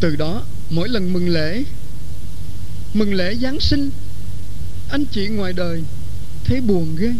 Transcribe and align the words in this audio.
từ 0.00 0.16
đó, 0.16 0.42
mỗi 0.70 0.88
lần 0.88 1.12
mừng 1.12 1.28
lễ 1.28 1.64
mừng 2.94 3.14
lễ 3.14 3.34
giáng 3.34 3.60
sinh, 3.60 3.90
anh 4.90 5.04
chị 5.04 5.28
ngoài 5.28 5.52
đời 5.52 5.82
thấy 6.44 6.60
buồn 6.60 6.96
ghê. 6.98 7.12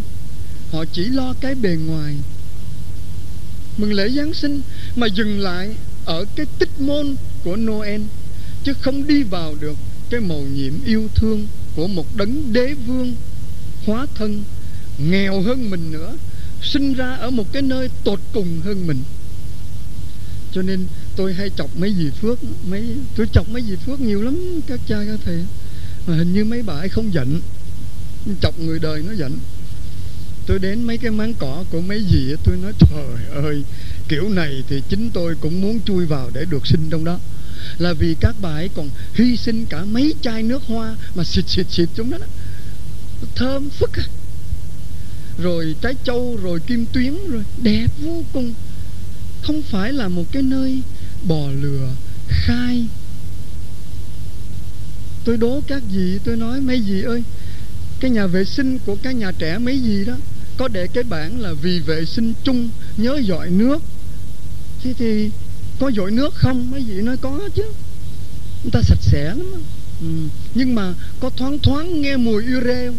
Họ 0.71 0.85
chỉ 0.93 1.05
lo 1.05 1.33
cái 1.41 1.55
bề 1.55 1.75
ngoài. 1.75 2.15
Mừng 3.77 3.93
lễ 3.93 4.09
giáng 4.09 4.33
sinh 4.33 4.61
mà 4.95 5.07
dừng 5.07 5.39
lại 5.39 5.75
ở 6.05 6.25
cái 6.35 6.45
tích 6.59 6.81
môn 6.81 7.15
của 7.43 7.55
noel, 7.55 8.01
chứ 8.63 8.73
không 8.81 9.07
đi 9.07 9.23
vào 9.23 9.55
được 9.59 9.77
cái 10.09 10.19
màu 10.19 10.41
nhiệm 10.41 10.73
yêu 10.85 11.07
thương 11.15 11.47
của 11.75 11.87
một 11.87 12.15
đấng 12.15 12.53
đế 12.53 12.73
vương 12.73 13.15
hóa 13.85 14.05
thân, 14.15 14.43
nghèo 14.97 15.41
hơn 15.41 15.69
mình 15.69 15.91
nữa, 15.91 16.13
sinh 16.61 16.93
ra 16.93 17.15
ở 17.15 17.29
một 17.29 17.53
cái 17.53 17.61
nơi 17.61 17.89
tột 18.03 18.19
cùng 18.33 18.61
hơn 18.63 18.87
mình. 18.87 19.03
Cho 20.53 20.61
nên 20.61 20.85
tôi 21.19 21.33
hay 21.33 21.49
chọc 21.57 21.77
mấy 21.77 21.93
dì 21.97 22.09
phước 22.21 22.39
mấy 22.69 22.83
tôi 23.15 23.27
chọc 23.33 23.49
mấy 23.49 23.61
dì 23.61 23.75
phước 23.75 24.01
nhiều 24.01 24.21
lắm 24.21 24.61
các 24.67 24.79
cha 24.87 24.97
các 25.07 25.19
thầy 25.25 25.45
mà 26.07 26.15
hình 26.15 26.33
như 26.33 26.45
mấy 26.45 26.61
bà 26.61 26.73
ấy 26.73 26.89
không 26.89 27.13
giận 27.13 27.41
chọc 28.41 28.59
người 28.59 28.79
đời 28.79 29.03
nó 29.07 29.13
giận 29.13 29.37
tôi 30.47 30.59
đến 30.59 30.83
mấy 30.83 30.97
cái 30.97 31.11
máng 31.11 31.33
cỏ 31.39 31.63
của 31.71 31.81
mấy 31.81 32.05
dì 32.11 32.35
tôi 32.43 32.57
nói 32.57 32.73
trời 32.79 33.43
ơi 33.43 33.63
kiểu 34.07 34.29
này 34.29 34.63
thì 34.69 34.81
chính 34.89 35.09
tôi 35.13 35.35
cũng 35.41 35.61
muốn 35.61 35.79
chui 35.85 36.05
vào 36.05 36.29
để 36.33 36.45
được 36.49 36.67
sinh 36.67 36.89
trong 36.89 37.05
đó 37.05 37.19
là 37.77 37.93
vì 37.93 38.15
các 38.19 38.35
bà 38.41 38.49
ấy 38.49 38.69
còn 38.75 38.89
hy 39.13 39.37
sinh 39.37 39.65
cả 39.65 39.85
mấy 39.85 40.13
chai 40.21 40.43
nước 40.43 40.61
hoa 40.67 40.95
mà 41.15 41.23
xịt 41.23 41.45
xịt 41.47 41.65
xịt 41.69 41.89
chúng 41.95 42.11
đó, 42.11 42.17
đó. 42.17 42.25
thơm 43.35 43.69
phức 43.69 43.91
à. 43.93 44.03
rồi 45.43 45.75
trái 45.81 45.95
châu 46.03 46.39
rồi 46.43 46.59
kim 46.59 46.85
tuyến 46.93 47.13
rồi 47.31 47.43
đẹp 47.63 47.87
vô 48.01 48.23
cùng 48.33 48.53
không 49.41 49.61
phải 49.61 49.93
là 49.93 50.07
một 50.07 50.23
cái 50.31 50.43
nơi 50.43 50.81
bò 51.27 51.49
lừa 51.61 51.89
khai 52.27 52.87
tôi 55.29 55.37
đố 55.37 55.61
các 55.67 55.81
vị, 55.91 56.19
tôi 56.23 56.35
nói, 56.35 56.61
mấy 56.61 56.81
vị 56.81 57.01
ơi, 57.01 57.23
cái 57.99 58.11
nhà 58.11 58.27
vệ 58.27 58.45
sinh 58.45 58.79
của 58.85 58.95
cái 59.03 59.13
nhà 59.13 59.31
trẻ 59.37 59.57
mấy 59.57 59.79
gì 59.79 60.05
đó, 60.05 60.13
có 60.57 60.67
để 60.67 60.87
cái 60.87 61.03
bảng 61.03 61.41
là 61.41 61.53
vì 61.53 61.79
vệ 61.79 62.05
sinh 62.05 62.33
chung, 62.43 62.69
nhớ 62.97 63.19
dọi 63.23 63.49
nước. 63.49 63.81
Thế 64.83 64.93
thì 64.97 65.29
có 65.79 65.91
dội 65.91 66.11
nước 66.11 66.35
không? 66.35 66.71
Mấy 66.71 66.81
vị 66.81 67.01
nói, 67.01 67.17
có 67.17 67.39
chứ. 67.55 67.63
Người 68.63 68.71
ta 68.71 68.81
sạch 68.81 69.01
sẽ 69.01 69.23
lắm 69.23 69.63
ừ. 70.01 70.07
nhưng 70.55 70.75
mà 70.75 70.93
có 71.19 71.29
thoáng 71.29 71.59
thoáng 71.59 72.01
nghe 72.01 72.17
mùi 72.17 72.43
ure 72.43 72.91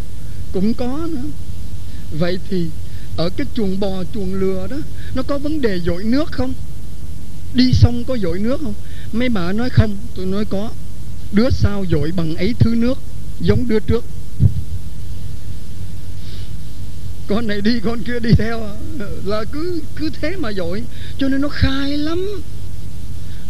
cũng 0.53 0.75
có 0.75 1.09
nữa. 1.11 1.29
Vậy 2.19 2.39
thì 2.51 2.67
ở 3.17 3.31
cái 3.31 3.47
chuồng 3.55 3.81
bò, 3.81 4.05
chuồng 4.15 4.35
lừa 4.35 4.67
đó, 4.71 4.77
nó 5.15 5.23
có 5.23 5.39
vấn 5.39 5.61
đề 5.61 5.81
dội 5.81 6.05
nước 6.05 6.33
không? 6.33 6.55
Đi 7.55 7.73
sông 7.75 8.05
có 8.05 8.17
dội 8.19 8.39
nước 8.39 8.61
không? 8.63 8.75
Mấy 9.13 9.29
bà 9.29 9.53
nói 9.53 9.71
không, 9.71 9.97
tôi 10.17 10.27
nói 10.27 10.45
có. 10.45 10.71
Đứa 11.33 11.51
sau 11.51 11.85
dội 11.91 12.13
bằng 12.17 12.37
ấy 12.37 12.55
thứ 12.59 12.75
nước, 12.75 12.99
giống 13.41 13.69
đứa 13.69 13.79
trước. 13.79 14.05
Con 17.27 17.47
này 17.47 17.61
đi, 17.61 17.81
con 17.85 18.03
kia 18.03 18.21
đi 18.21 18.31
theo 18.39 18.65
à. 18.65 18.75
là 19.25 19.45
cứ 19.53 19.81
cứ 19.97 20.11
thế 20.21 20.37
mà 20.37 20.53
dội, 20.53 20.83
cho 21.19 21.29
nên 21.29 21.41
nó 21.41 21.49
khai 21.49 21.97
lắm. 21.97 22.43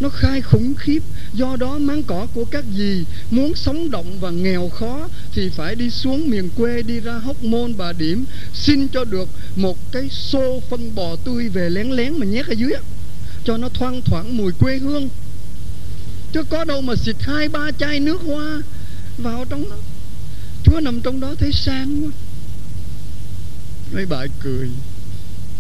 Nó 0.01 0.09
khai 0.09 0.41
khủng 0.41 0.75
khiếp. 0.75 1.03
Do 1.33 1.57
đó 1.57 1.79
máng 1.79 2.03
cỏ 2.03 2.27
của 2.35 2.45
các 2.45 2.65
dì 2.77 3.05
muốn 3.31 3.55
sống 3.55 3.91
động 3.91 4.21
và 4.21 4.31
nghèo 4.31 4.69
khó 4.69 5.09
thì 5.35 5.49
phải 5.49 5.75
đi 5.75 5.91
xuống 5.91 6.31
miền 6.31 6.49
quê, 6.57 6.83
đi 6.83 7.01
ra 7.01 7.13
hóc 7.13 7.45
môn, 7.45 7.75
bà 7.77 7.93
điểm, 7.93 8.25
xin 8.55 8.89
cho 8.89 9.05
được 9.05 9.29
một 9.57 9.93
cái 9.93 10.09
xô 10.09 10.63
phân 10.71 10.95
bò 10.95 11.17
tươi 11.25 11.49
về 11.49 11.71
lén 11.71 11.91
lén 11.91 12.19
mà 12.19 12.27
nhét 12.27 12.47
ở 12.47 12.53
dưới 12.53 12.73
cho 13.45 13.57
nó 13.57 13.69
thoang 13.69 14.03
thoảng 14.03 14.37
mùi 14.37 14.53
quê 14.53 14.79
hương. 14.79 15.09
Chứ 16.33 16.43
có 16.51 16.65
đâu 16.65 16.81
mà 16.81 16.97
xịt 16.97 17.17
hai, 17.21 17.49
ba 17.49 17.71
chai 17.79 18.01
nước 18.01 18.21
hoa 18.27 18.63
vào 19.19 19.45
trong 19.45 19.71
đó. 19.71 19.77
Chúa 20.65 20.81
nằm 20.81 21.01
trong 21.01 21.21
đó 21.21 21.35
thấy 21.39 21.53
sang 21.53 22.05
quá. 22.05 22.11
Mấy 23.93 24.07
bà 24.07 24.27
cười. 24.41 24.71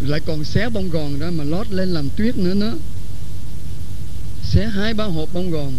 Lại 0.01 0.21
còn 0.27 0.45
xé 0.45 0.69
bông 0.69 0.91
gòn 0.91 1.19
đó 1.19 1.31
mà 1.31 1.45
lót 1.45 1.71
lên 1.71 1.89
làm 1.89 2.09
tuyết 2.17 2.37
nữa 2.37 2.55
nữa 2.55 2.75
xé 4.51 4.67
hai, 4.67 4.95
ba 4.95 5.05
hộp 5.05 5.29
bông 5.33 5.51
gòn. 5.51 5.73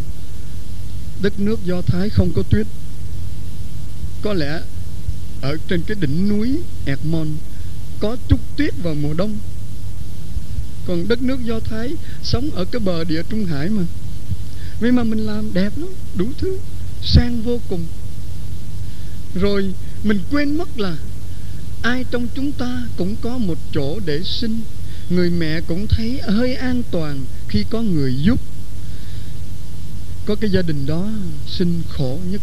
Đất 1.22 1.40
nước 1.40 1.60
do 1.66 1.82
thái 1.82 2.10
không 2.10 2.32
có 2.36 2.44
tuyết. 2.50 2.68
Có 4.22 4.34
lẽ 4.34 4.62
ở 5.42 5.58
trên 5.68 5.82
cái 5.82 5.98
đỉnh 6.00 6.30
núi 6.30 6.58
Edmond 6.86 7.30
có 8.00 8.18
chút 8.28 8.40
tuyết 8.58 8.74
vào 8.84 8.96
mùa 8.96 9.14
đông 9.14 9.38
còn 10.88 11.08
đất 11.08 11.22
nước 11.22 11.46
do 11.46 11.60
thái 11.60 11.94
sống 12.24 12.50
ở 12.52 12.66
cái 12.66 12.80
bờ 12.80 13.04
địa 13.04 13.24
trung 13.30 13.46
hải 13.46 13.70
mà. 13.70 13.84
Vậy 14.80 14.92
mà 14.92 15.04
mình 15.04 15.20
làm 15.20 15.54
đẹp 15.54 15.78
lắm, 15.78 15.90
đủ 16.16 16.26
thứ, 16.38 16.58
sang 17.04 17.42
vô 17.42 17.60
cùng. 17.70 17.86
Rồi 19.36 19.74
mình 20.04 20.20
quên 20.32 20.58
mất 20.58 20.80
là 20.80 20.98
ai 21.82 22.06
trong 22.12 22.28
chúng 22.36 22.52
ta 22.52 22.88
cũng 22.98 23.16
có 23.22 23.38
một 23.38 23.58
chỗ 23.74 24.00
để 24.06 24.24
sinh. 24.24 24.62
Người 25.10 25.30
mẹ 25.30 25.62
cũng 25.62 25.88
thấy 25.88 26.22
hơi 26.28 26.56
an 26.56 26.84
toàn 26.92 27.26
khi 27.48 27.66
có 27.70 27.82
người 27.82 28.16
giúp. 28.24 28.40
Có 30.26 30.36
cái 30.36 30.50
gia 30.50 30.62
đình 30.62 30.86
đó 30.86 31.10
sinh 31.48 31.82
khổ 31.90 32.20
nhất. 32.32 32.42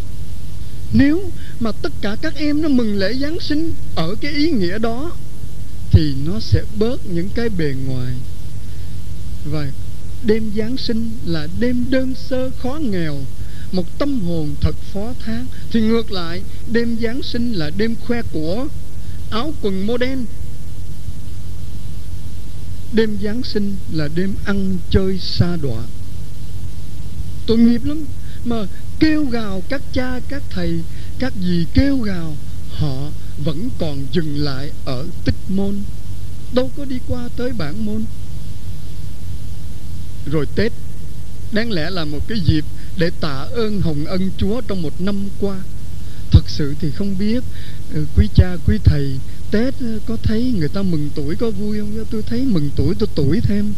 Nếu 0.93 1.31
mà 1.61 1.73
tất 1.73 1.93
cả 2.01 2.17
các 2.23 2.35
em 2.37 2.63
nó 2.63 2.69
mừng 2.69 2.97
lễ 2.97 3.15
Giáng 3.15 3.41
sinh 3.41 3.73
ở 3.95 4.15
cái 4.21 4.33
ý 4.33 4.51
nghĩa 4.51 4.79
đó 4.79 5.13
thì 5.99 6.15
nó 6.27 6.41
sẽ 6.41 6.63
bớt 6.79 7.07
những 7.07 7.29
cái 7.35 7.49
bề 7.49 7.75
ngoài. 7.87 8.13
Và 9.45 9.73
đêm 10.23 10.53
Giáng 10.57 10.77
sinh 10.77 11.11
là 11.27 11.47
đêm 11.61 11.85
đơn 11.91 12.15
sơ 12.15 12.51
khó 12.63 12.79
nghèo, 12.83 13.19
một 13.73 13.99
tâm 13.99 14.21
hồn 14.21 14.55
thật 14.61 14.77
phó 14.93 15.13
thác. 15.21 15.45
Thì 15.71 15.81
ngược 15.81 16.13
lại, 16.13 16.43
đêm 16.73 16.97
Giáng 17.03 17.23
sinh 17.23 17.53
là 17.53 17.71
đêm 17.77 17.95
khoe 18.07 18.23
của 18.33 18.67
áo 19.31 19.55
quần 19.63 19.87
modern 19.87 20.25
đêm 22.93 23.19
Giáng 23.23 23.43
sinh 23.43 23.77
là 23.93 24.09
đêm 24.15 24.35
ăn 24.45 24.77
chơi 24.91 25.19
xa 25.19 25.57
đọa. 25.63 25.83
Tội 27.47 27.59
nghiệp 27.59 27.85
lắm, 27.85 28.05
mà 28.45 28.57
kêu 29.01 29.25
gào 29.25 29.63
các 29.69 29.83
cha, 29.93 30.21
các 30.29 30.43
thầy, 30.51 30.81
các 31.19 31.33
dì 31.43 31.65
kêu 31.75 31.99
gào 31.99 32.37
họ 32.71 33.11
vẫn 33.45 33.69
còn 33.79 34.07
dừng 34.13 34.37
lại 34.37 34.71
ở 34.85 35.07
tích 35.25 35.35
môn. 35.49 35.75
Đâu 36.53 36.71
có 36.77 36.85
đi 36.85 36.99
qua 37.09 37.29
tới 37.37 37.53
bản 37.59 37.87
môn. 37.87 38.05
Rồi 40.33 40.47
tết, 40.55 40.73
đáng 41.53 41.71
lẽ 41.71 41.91
là 41.91 42.05
một 42.05 42.29
cái 42.29 42.39
dịp 42.47 42.65
để 42.97 43.11
tạ 43.21 43.47
ơn 43.55 43.81
hồng 43.81 44.05
ân 44.05 44.31
chúa 44.39 44.61
trong 44.61 44.83
một 44.83 45.01
năm 45.01 45.29
qua. 45.41 45.61
Thật 46.31 46.45
sự 46.47 46.75
thì 46.81 46.91
không 46.91 47.19
biết 47.19 47.45
ừ, 47.95 48.05
quý 48.17 48.29
cha, 48.35 48.57
quý 48.67 48.79
thầy, 48.85 49.19
tết 49.51 49.75
ừ, 49.81 50.01
có 50.07 50.17
thấy 50.23 50.55
người 50.59 50.69
ta 50.69 50.83
mừng 50.83 51.11
tuổi 51.15 51.37
có 51.37 51.51
vui 51.51 51.79
không? 51.79 51.93
Dạ, 51.97 52.03
tôi 52.11 52.23
thấy 52.23 52.45
mừng 52.45 52.71
tuổi, 52.77 52.95
tôi 52.99 53.09
tuổi 53.15 53.41
thêm. 53.41 53.73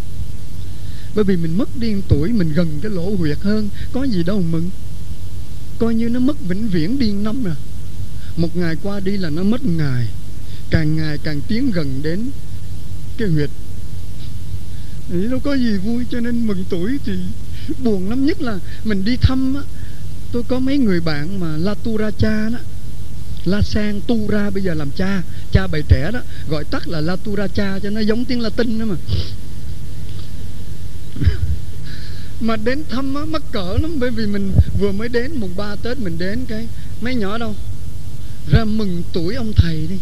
Bởi 1.14 1.24
vì 1.24 1.36
mình 1.36 1.58
mất 1.58 1.76
đi 1.76 1.94
tuổi, 2.08 2.28
mình 2.28 2.52
gần 2.52 2.78
cái 2.82 2.90
lỗ 2.90 3.14
huyệt 3.16 3.38
hơn, 3.40 3.68
có 3.92 4.04
gì 4.04 4.22
đâu 4.22 4.42
mừng. 4.50 4.70
Coi 5.78 5.94
như 5.94 6.08
nó 6.08 6.20
mất 6.20 6.40
vĩnh 6.48 6.68
viễn 6.68 6.98
điên 6.98 7.24
năm 7.24 7.44
rồi 7.44 7.54
một 8.36 8.56
ngày 8.56 8.76
qua 8.82 9.00
đi 9.00 9.16
là 9.16 9.30
nó 9.30 9.42
mất 9.42 9.64
ngày. 9.64 10.06
Càng 10.70 10.96
ngày 10.96 11.18
càng 11.24 11.40
tiến 11.48 11.70
gần 11.70 12.00
đến 12.02 12.30
cái 13.18 13.28
huyệt. 13.28 13.50
Thì 15.08 15.28
đâu 15.30 15.40
có 15.40 15.54
gì 15.54 15.76
vui 15.76 16.04
cho 16.10 16.20
nên 16.20 16.46
mừng 16.46 16.64
tuổi 16.70 16.98
thì 17.04 17.12
buồn 17.84 18.08
lắm. 18.08 18.26
Nhất 18.26 18.42
là 18.42 18.58
mình 18.84 19.04
đi 19.04 19.16
thăm 19.16 19.54
á, 19.54 19.62
tôi 20.32 20.42
có 20.48 20.58
mấy 20.58 20.78
người 20.78 21.00
bạn 21.00 21.40
mà 21.40 21.56
la 21.56 21.74
tura 21.74 22.10
cha 22.10 22.48
đó. 22.48 22.58
La 23.44 23.62
sang 23.62 24.00
tu 24.06 24.28
ra 24.28 24.50
bây 24.50 24.62
giờ 24.62 24.74
làm 24.74 24.90
cha 24.90 25.22
cha 25.52 25.66
bày 25.66 25.82
trẻ 25.88 26.10
đó. 26.12 26.20
Gọi 26.48 26.64
tắt 26.64 26.88
là 26.88 27.00
la 27.00 27.16
tura 27.16 27.46
cha 27.48 27.78
cho 27.78 27.90
nó 27.90 28.00
giống 28.00 28.24
tiếng 28.24 28.40
latin 28.40 28.78
đó 28.78 28.84
mà. 28.84 28.96
Mà 32.40 32.56
đến 32.56 32.82
thăm 32.90 33.14
á, 33.14 33.24
mắc 33.24 33.42
cỡ 33.52 33.76
lắm, 33.82 33.96
bởi 34.00 34.10
vì 34.10 34.26
mình 34.26 34.52
vừa 34.78 34.92
mới 34.92 35.08
đến, 35.08 35.32
mùng 35.36 35.56
3 35.56 35.76
Tết 35.76 35.98
mình 35.98 36.18
đến 36.18 36.44
cái 36.48 36.68
mấy 37.00 37.14
nhỏ 37.14 37.38
đâu 37.38 37.54
ra 38.48 38.64
mừng 38.64 39.02
tuổi 39.12 39.34
ông 39.34 39.52
thầy 39.56 39.86
đi. 39.86 39.96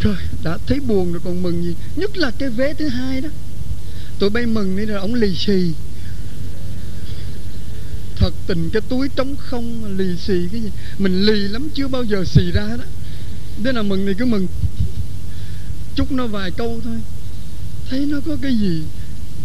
Trời, 0.00 0.16
đã 0.42 0.58
thấy 0.66 0.80
buồn 0.80 1.12
rồi 1.12 1.20
còn 1.24 1.42
mừng 1.42 1.64
gì? 1.64 1.74
Nhất 1.96 2.16
là 2.16 2.30
cái 2.30 2.48
vé 2.48 2.74
thứ 2.74 2.88
hai 2.88 3.20
đó. 3.20 3.28
Tụi 4.18 4.30
bay 4.30 4.46
mừng 4.46 4.76
đi 4.76 4.84
rồi, 4.84 4.98
ông 4.98 5.14
lì 5.14 5.34
xì. 5.34 5.72
Thật 8.16 8.34
tình 8.46 8.70
cái 8.70 8.82
túi 8.88 9.08
trống 9.08 9.36
không 9.36 9.96
lì 9.98 10.16
xì 10.16 10.48
cái 10.52 10.60
gì? 10.60 10.70
Mình 10.98 11.22
lì 11.26 11.48
lắm, 11.48 11.68
chưa 11.74 11.88
bao 11.88 12.02
giờ 12.02 12.24
xì 12.24 12.50
ra 12.52 12.76
đó. 12.76 12.84
Thế 13.64 13.72
là 13.72 13.82
mừng 13.82 14.06
thì 14.06 14.12
cứ 14.18 14.24
mừng. 14.24 14.46
Chúc 15.94 16.12
nó 16.12 16.26
vài 16.26 16.50
câu 16.50 16.80
thôi. 16.84 16.96
Thấy 17.90 18.06
nó 18.06 18.20
có 18.26 18.36
cái 18.42 18.58
gì 18.58 18.82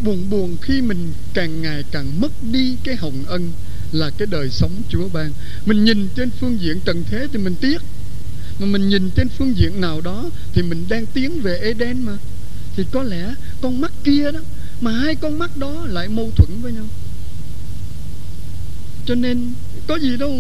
buồn 0.04 0.30
buồn 0.30 0.58
khi 0.62 0.82
mình 0.82 1.14
càng 1.34 1.62
ngày 1.62 1.84
càng 1.92 2.22
mất 2.22 2.32
đi 2.52 2.76
cái 2.84 2.96
hồng 2.96 3.24
ân 3.28 3.52
là 3.94 4.10
cái 4.10 4.28
đời 4.32 4.50
sống 4.50 4.72
Chúa 4.90 5.10
ban. 5.14 5.32
Mình 5.66 5.86
nhìn 5.86 6.08
trên 6.16 6.30
phương 6.40 6.62
diện 6.62 6.80
trần 6.86 7.04
thế 7.10 7.28
thì 7.32 7.40
mình 7.40 7.56
tiếc. 7.62 7.82
Mà 8.60 8.66
mình 8.66 8.90
nhìn 8.90 9.10
trên 9.10 9.30
phương 9.30 9.58
diện 9.58 9.82
nào 9.82 10.02
đó 10.02 10.30
thì 10.54 10.62
mình 10.62 10.86
đang 10.90 11.06
tiến 11.06 11.42
về 11.42 11.58
Eden 11.58 12.06
mà. 12.06 12.18
Thì 12.76 12.86
có 12.92 13.04
lẽ 13.04 13.34
con 13.62 13.82
mắt 13.82 13.92
kia 14.04 14.32
đó, 14.32 14.40
mà 14.82 14.92
hai 14.92 15.16
con 15.16 15.40
mắt 15.40 15.58
đó 15.58 15.86
lại 15.86 16.08
mâu 16.10 16.32
thuẫn 16.36 16.62
với 16.62 16.72
nhau. 16.72 16.86
cho 19.06 19.16
nên 19.16 19.54
có 19.88 19.96
gì 19.96 20.18
đâu 20.18 20.40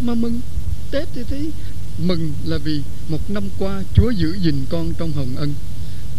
mà 0.00 0.14
mừng 0.14 0.40
tết 0.90 1.08
thì 1.14 1.22
thấy 1.30 1.50
mừng 1.98 2.32
là 2.44 2.58
vì 2.58 2.80
một 3.08 3.30
năm 3.30 3.44
qua 3.58 3.82
chúa 3.94 4.10
giữ 4.10 4.36
gìn 4.42 4.64
con 4.70 4.94
trong 4.98 5.12
hồng 5.12 5.36
ân 5.36 5.54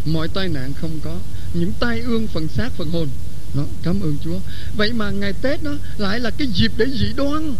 mọi 0.06 0.28
tai 0.28 0.50
nạn 0.50 0.74
không 0.74 1.00
có, 1.04 1.20
những 1.54 1.72
tai 1.80 2.00
ương 2.00 2.28
phần 2.28 2.48
xác 2.48 2.70
phần 2.78 2.90
hồn 2.90 3.08
đó, 3.56 3.64
cảm 3.84 4.02
ơn 4.02 4.18
chúa. 4.24 4.40
Vậy 4.78 4.94
mà 4.94 5.12
ngày 5.12 5.34
tết 5.34 5.64
đó 5.64 5.72
lại 5.98 6.20
là 6.20 6.30
cái 6.30 6.48
dịp 6.48 6.72
để 6.78 6.86
dị 7.00 7.14
đoan. 7.16 7.56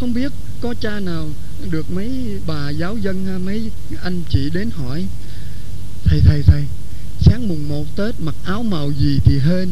Không 0.00 0.14
biết 0.14 0.32
có 0.60 0.74
cha 0.80 1.00
nào 1.00 1.28
được 1.70 1.90
mấy 1.90 2.40
bà 2.46 2.70
giáo 2.70 2.96
dân 2.96 3.44
mấy 3.44 3.70
anh 4.02 4.22
chị 4.30 4.50
đến 4.50 4.70
hỏi 4.70 5.06
thầy 6.04 6.20
thầy 6.20 6.42
thầy 6.42 6.64
sáng 7.20 7.48
mùng 7.48 7.68
một 7.68 7.96
tết 7.96 8.20
mặc 8.20 8.34
áo 8.44 8.62
màu 8.62 8.90
gì 9.00 9.18
thì 9.24 9.38
hên? 9.38 9.68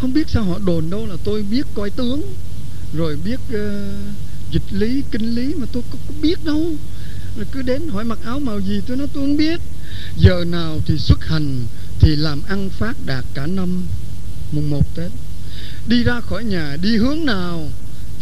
Không 0.00 0.12
biết 0.12 0.28
sao 0.28 0.44
họ 0.44 0.58
đồn 0.66 0.90
đâu 0.90 1.06
là 1.06 1.16
tôi 1.24 1.42
biết 1.42 1.66
coi 1.74 1.90
tướng 1.90 2.22
rồi 2.96 3.16
biết 3.24 3.40
uh, 3.48 3.60
dịch 4.50 4.62
lý 4.70 5.02
kinh 5.10 5.34
lý 5.34 5.54
mà 5.54 5.66
tôi 5.72 5.82
có, 5.92 5.98
có 6.08 6.14
biết 6.22 6.44
đâu. 6.44 6.66
Rồi 7.36 7.46
cứ 7.52 7.62
đến 7.62 7.88
hỏi 7.88 8.04
mặc 8.04 8.18
áo 8.24 8.38
màu 8.38 8.60
gì 8.60 8.80
tôi 8.86 8.96
nói 8.96 9.06
tôi 9.12 9.22
không 9.22 9.36
biết. 9.36 9.60
Giờ 10.16 10.44
nào 10.44 10.80
thì 10.86 10.98
xuất 10.98 11.24
hành 11.24 11.66
thì 12.04 12.16
làm 12.16 12.42
ăn 12.48 12.70
phát 12.70 12.96
đạt 13.06 13.24
cả 13.34 13.46
năm 13.46 13.86
mùng 14.52 14.70
một 14.70 14.94
tết. 14.94 15.12
Đi 15.86 16.02
ra 16.02 16.20
khỏi 16.20 16.44
nhà 16.44 16.76
đi 16.82 16.96
hướng 16.96 17.24
nào 17.24 17.68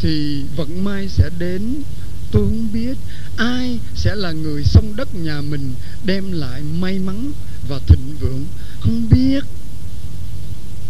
thì 0.01 0.43
vận 0.57 0.85
may 0.85 1.09
sẽ 1.09 1.31
đến. 1.39 1.83
Tôi 2.31 2.43
không 2.43 2.73
biết 2.73 2.99
ai 3.37 3.79
sẽ 3.95 4.15
là 4.15 4.33
người 4.33 4.65
sông 4.65 4.97
đất 4.97 5.15
nhà 5.15 5.41
mình 5.41 5.75
đem 6.05 6.33
lại 6.33 6.63
may 6.81 6.99
mắn 6.99 7.33
và 7.69 7.79
thịnh 7.87 8.17
vượng. 8.21 8.45
Không 8.81 9.09
biết. 9.11 9.45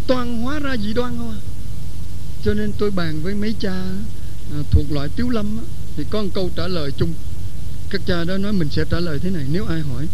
Toàn 0.06 0.42
hóa 0.42 0.58
ra 0.58 0.76
dị 0.76 0.92
đoan 0.92 1.18
không 1.18 1.30
à 1.30 1.40
cho 2.44 2.54
nên 2.54 2.72
tôi 2.78 2.90
bàn 2.90 3.20
với 3.22 3.34
mấy 3.34 3.54
cha 3.60 3.72
à, 4.52 4.58
thuộc 4.70 4.92
loại 4.92 5.08
tiếu 5.16 5.28
lâm 5.28 5.58
á, 5.58 5.64
thì 5.96 6.04
có 6.10 6.22
một 6.22 6.28
câu 6.34 6.50
trả 6.56 6.68
lời 6.68 6.90
chung. 6.96 7.14
Các 7.90 8.00
cha 8.06 8.24
đó 8.24 8.38
nói 8.38 8.52
mình 8.52 8.68
sẽ 8.70 8.84
trả 8.90 9.00
lời 9.00 9.18
thế 9.22 9.30
này 9.30 9.44
nếu 9.52 9.66
ai 9.66 9.80
hỏi 9.80 10.06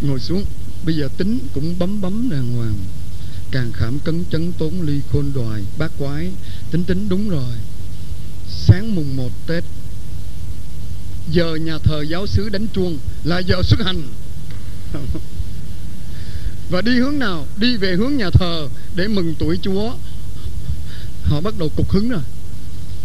ngồi 0.00 0.20
xuống 0.20 0.44
bây 0.86 0.96
giờ 0.96 1.08
tính 1.16 1.38
cũng 1.54 1.78
bấm 1.78 2.00
bấm 2.00 2.30
đàng 2.30 2.56
hoàng. 2.56 2.78
Càng 3.50 3.72
khảm 3.72 3.98
cấn 3.98 4.24
chấn 4.30 4.52
tốn 4.52 4.82
ly 4.82 5.00
khôn 5.12 5.32
đoài 5.34 5.62
bát 5.78 5.92
quái. 5.98 6.30
Tính 6.70 6.84
tính 6.84 7.08
đúng 7.08 7.28
rồi. 7.28 7.54
Sáng 8.48 8.94
mùng 8.94 9.16
1 9.16 9.30
Tết, 9.46 9.64
giờ 11.30 11.54
nhà 11.54 11.78
thờ 11.78 12.02
giáo 12.02 12.26
xứ 12.26 12.48
đánh 12.48 12.66
chuông 12.74 12.98
là 13.24 13.38
giờ 13.38 13.62
xuất 13.62 13.80
hành. 13.84 14.02
Và 16.70 16.80
đi 16.80 16.98
hướng 16.98 17.18
nào? 17.18 17.46
Đi 17.56 17.76
về 17.76 17.94
hướng 17.96 18.16
nhà 18.16 18.30
thờ 18.30 18.68
để 18.94 19.08
mừng 19.08 19.34
tuổi 19.38 19.58
chúa. 19.62 19.92
Họ 21.24 21.40
bắt 21.40 21.54
đầu 21.58 21.68
cục 21.76 21.90
hứng 21.90 22.08
rồi. 22.08 22.22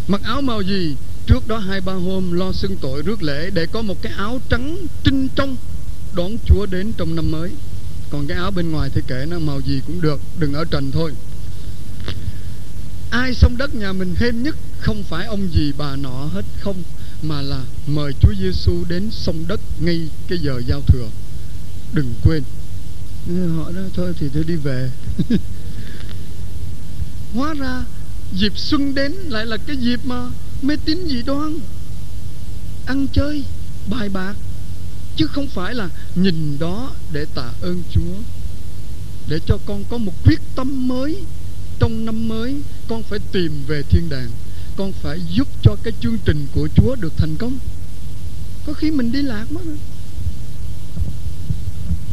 Mặc 0.08 0.22
áo 0.24 0.42
màu 0.42 0.62
gì? 0.62 0.96
Trước 1.26 1.48
đó 1.48 1.58
hai 1.58 1.82
ba 1.82 1.94
hôm 1.94 2.32
lo 2.32 2.52
xưng 2.52 2.78
tội 2.82 3.02
rước 3.02 3.24
lễ 3.24 3.50
để 3.50 3.66
có 3.66 3.82
một 3.82 4.02
cái 4.02 4.14
áo 4.18 4.42
trắng 4.50 4.78
trinh 5.04 5.28
trong 5.36 5.56
đón 6.16 6.38
chúa 6.46 6.66
đến 6.66 6.94
trong 6.98 7.16
năm 7.16 7.32
mới 7.32 7.52
còn 8.10 8.28
cái 8.28 8.38
áo 8.38 8.52
bên 8.52 8.72
ngoài 8.72 8.90
thì 8.94 9.02
kệ 9.08 9.26
nó, 9.26 9.40
màu 9.40 9.60
gì 9.60 9.82
cũng 9.88 10.02
được, 10.02 10.22
đừng 10.40 10.54
ở 10.54 10.66
trần 10.66 10.92
thôi. 10.92 11.14
Ai 13.10 13.34
xong 13.34 13.58
đất 13.58 13.76
nhà 13.76 13.94
mình 13.94 14.16
hên 14.18 14.44
nhất, 14.44 14.56
không 14.80 15.04
phải 15.04 15.26
ông 15.26 15.54
gì 15.54 15.74
bà 15.78 15.96
nọ 15.96 16.26
hết 16.34 16.46
không, 16.60 16.84
mà 17.22 17.42
là 17.42 17.62
mời 17.88 18.14
Chúa 18.22 18.34
Giêsu 18.40 18.84
đến 18.88 19.10
sông 19.12 19.46
đất 19.48 19.60
ngay 19.80 20.08
cái 20.28 20.38
giờ 20.38 20.62
giao 20.68 20.82
thừa. 20.82 21.10
Đừng 21.94 22.14
quên. 22.24 22.44
Họ 23.58 23.72
đó 23.72 23.82
thôi 23.96 24.14
thì 24.20 24.28
tôi 24.34 24.44
đi 24.44 24.56
về. 24.56 24.92
Hóa 27.34 27.54
ra, 27.54 27.84
dịp 28.34 28.54
xuân 28.56 28.96
đến 28.96 29.12
lại 29.12 29.46
là 29.46 29.58
cái 29.58 29.78
dịp 29.78 30.00
mà 30.04 30.30
mê 30.62 30.76
tín 30.86 31.08
dị 31.08 31.22
đoan. 31.22 31.60
Ăn 32.86 33.08
chơi, 33.14 33.44
bài 33.90 34.10
bạc 34.10 34.36
chứ 35.20 35.28
không 35.28 35.48
phải 35.48 35.76
là 35.76 35.90
nhìn 36.16 36.60
đó 36.60 36.92
để 37.14 37.26
tạ 37.36 37.52
ơn 37.62 37.84
Chúa, 37.92 38.16
để 39.28 39.40
cho 39.46 39.58
con 39.66 39.84
có 39.90 39.98
một 39.98 40.14
quyết 40.26 40.40
tâm 40.56 40.88
mới 40.88 41.24
trong 41.80 42.06
năm 42.06 42.28
mới. 42.28 42.56
Con 42.88 43.04
phải 43.04 43.20
tìm 43.32 43.64
về 43.68 43.82
thiên 43.90 44.10
đàng, 44.10 44.30
con 44.78 44.92
phải 44.92 45.20
giúp 45.34 45.48
cho 45.64 45.76
cái 45.84 45.94
chương 46.02 46.18
trình 46.26 46.48
của 46.56 46.68
Chúa 46.76 46.96
được 46.96 47.14
thành 47.18 47.36
công. 47.36 47.58
Có 48.66 48.74
khi 48.74 48.92
mình 48.92 49.12
đi 49.12 49.22
lạc 49.22 49.52
mất 49.52 49.62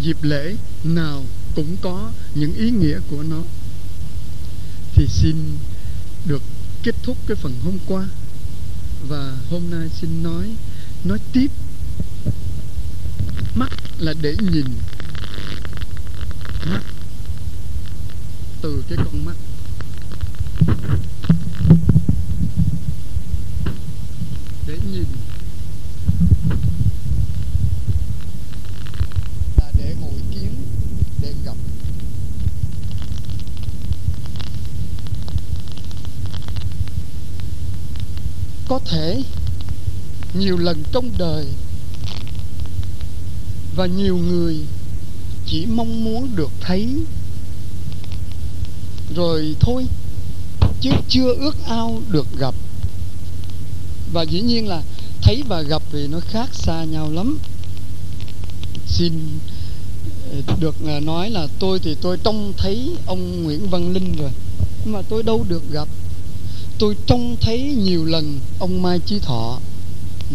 dịp 0.02 0.17
lễ 0.23 0.56
nào 0.85 1.25
cũng 1.55 1.76
có 1.82 2.11
những 2.35 2.55
ý 2.55 2.70
nghĩa 2.70 2.99
của 3.11 3.23
nó. 3.23 3.43
Thì 4.94 5.06
xin 5.06 5.37
được 6.26 6.43
kết 6.82 6.94
thúc 7.02 7.17
cái 7.26 7.37
phần 7.37 7.52
hôm 7.64 7.79
qua. 7.87 8.09
Và 9.09 9.37
hôm 9.50 9.62
nay 9.70 9.88
xin 10.00 10.23
nói 10.23 10.50
nói 11.05 11.19
tiếp 11.32 11.50
mắt 13.56 13.73
là 13.99 14.12
để 14.20 14.37
nhìn 14.53 14.67
mắt 16.70 16.81
từ 18.62 18.85
cái 18.88 18.99
con 19.05 19.25
mắt. 19.25 19.37
Để 24.67 24.79
nhìn 24.93 25.06
là 29.56 29.73
để 29.79 29.94
hội 30.00 30.20
kiến 30.31 30.55
để 31.23 31.35
gặp. 31.44 31.56
Có 38.69 38.79
thể 38.85 39.23
nhiều 40.35 40.56
lần 40.56 40.82
trong 40.93 41.11
đời 41.19 41.47
và 43.76 43.87
nhiều 43.87 44.17
người 44.17 44.56
chỉ 45.46 45.67
mong 45.67 46.05
muốn 46.05 46.37
được 46.37 46.50
thấy. 46.61 46.88
Rồi 49.14 49.56
thôi, 49.61 49.87
chứ 50.81 50.90
chưa 51.08 51.34
ước 51.34 51.56
ao 51.67 52.02
được 52.11 52.26
gặp. 52.38 52.55
Và 54.12 54.23
dĩ 54.23 54.40
nhiên 54.40 54.69
là 54.69 54.82
thấy 55.23 55.43
và 55.49 55.62
gặp 55.62 55.82
thì 55.93 56.06
nó 56.06 56.20
khác 56.20 56.50
xa 56.52 56.84
nhau 56.84 57.11
lắm. 57.11 57.38
Xin 58.87 59.12
ờ, 60.31 60.55
được 60.61 60.75
ờ, 60.87 61.00
nói 61.00 61.31
là 61.31 61.46
tôi 61.58 61.78
thì 61.78 61.96
tôi 62.00 62.19
trông 62.25 62.52
thấy 62.56 62.96
ông 63.06 63.43
Nguyễn 63.43 63.70
Văn 63.70 63.92
Linh 63.92 64.16
rồi, 64.16 64.30
nhưng 64.85 64.92
mà 64.92 65.02
tôi 65.02 65.23
đâu 65.23 65.45
được 65.49 65.71
gặp. 65.71 65.88
Tôi 66.78 66.97
trông 67.06 67.37
thấy 67.40 67.62
nhiều 67.62 68.04
lần 68.04 68.40
ông 68.59 68.83
Mai 68.83 68.99
Chí 69.06 69.18
Thọ, 69.18 69.59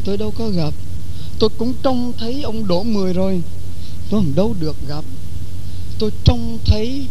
tôi 0.05 0.17
đâu 0.17 0.33
có 0.37 0.49
gặp 0.49 0.73
tôi 1.41 1.49
cũng 1.57 1.73
trông 1.83 2.13
thấy 2.17 2.41
ông 2.41 2.67
Đỗ 2.67 2.83
Mười 2.83 3.13
rồi. 3.13 3.41
Tôi 4.09 4.21
không 4.21 4.35
đâu 4.35 4.55
được 4.59 4.75
gặp. 4.87 5.05
Tôi 5.99 6.11
trông 6.23 6.57
thấy 6.65 7.05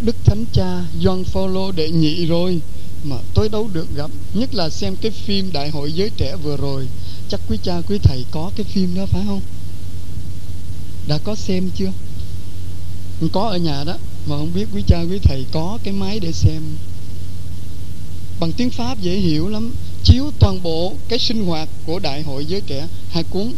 Đức 0.00 0.16
Thánh 0.24 0.44
Cha 0.52 0.84
John 1.00 1.24
Paulo 1.24 1.72
đệ 1.72 1.90
nhị 1.90 2.26
rồi, 2.26 2.60
mà 3.04 3.16
tôi 3.34 3.48
đâu 3.48 3.68
được 3.72 3.96
gặp. 3.96 4.10
Nhất 4.34 4.54
là 4.54 4.70
xem 4.70 4.96
cái 4.96 5.10
phim 5.10 5.52
đại 5.52 5.70
hội 5.70 5.92
giới 5.92 6.10
trẻ 6.16 6.36
vừa 6.42 6.56
rồi. 6.56 6.86
Chắc 7.28 7.40
quý 7.48 7.58
cha, 7.62 7.80
quý 7.88 7.98
thầy 8.02 8.24
có 8.30 8.50
cái 8.56 8.64
phim 8.64 8.94
đó 8.94 9.06
phải 9.06 9.22
không? 9.26 9.40
Đã 11.08 11.18
có 11.24 11.34
xem 11.34 11.70
chưa? 11.76 11.92
Có 13.32 13.48
ở 13.48 13.56
nhà 13.56 13.84
đó, 13.84 13.96
mà 14.26 14.36
không 14.36 14.52
biết 14.54 14.66
quý 14.74 14.82
cha, 14.86 15.00
quý 15.10 15.18
thầy 15.22 15.44
có 15.52 15.78
cái 15.84 15.94
máy 15.94 16.20
để 16.20 16.32
xem. 16.32 16.62
Bằng 18.40 18.52
tiếng 18.52 18.70
pháp 18.70 19.00
dễ 19.00 19.16
hiểu 19.16 19.48
lắm. 19.48 19.74
Chiếu 20.04 20.30
toàn 20.38 20.62
bộ 20.62 20.92
cái 21.08 21.18
sinh 21.18 21.46
hoạt 21.46 21.68
của 21.86 21.98
đại 21.98 22.22
hội 22.22 22.46
giới 22.46 22.60
trẻ. 22.60 22.88
Hai 23.10 23.24
cuốn 23.30 23.52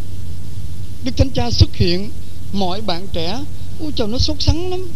đức 1.07 1.17
thánh 1.17 1.31
cha 1.31 1.51
xuất 1.51 1.77
hiện, 1.77 2.11
mọi 2.53 2.81
bạn 2.81 3.07
trẻ, 3.13 3.45
ôi 3.81 3.93
trời 3.97 4.09
nó 4.09 4.19
sốt 4.19 4.37
sắng 4.43 4.71
lắm. 4.71 4.89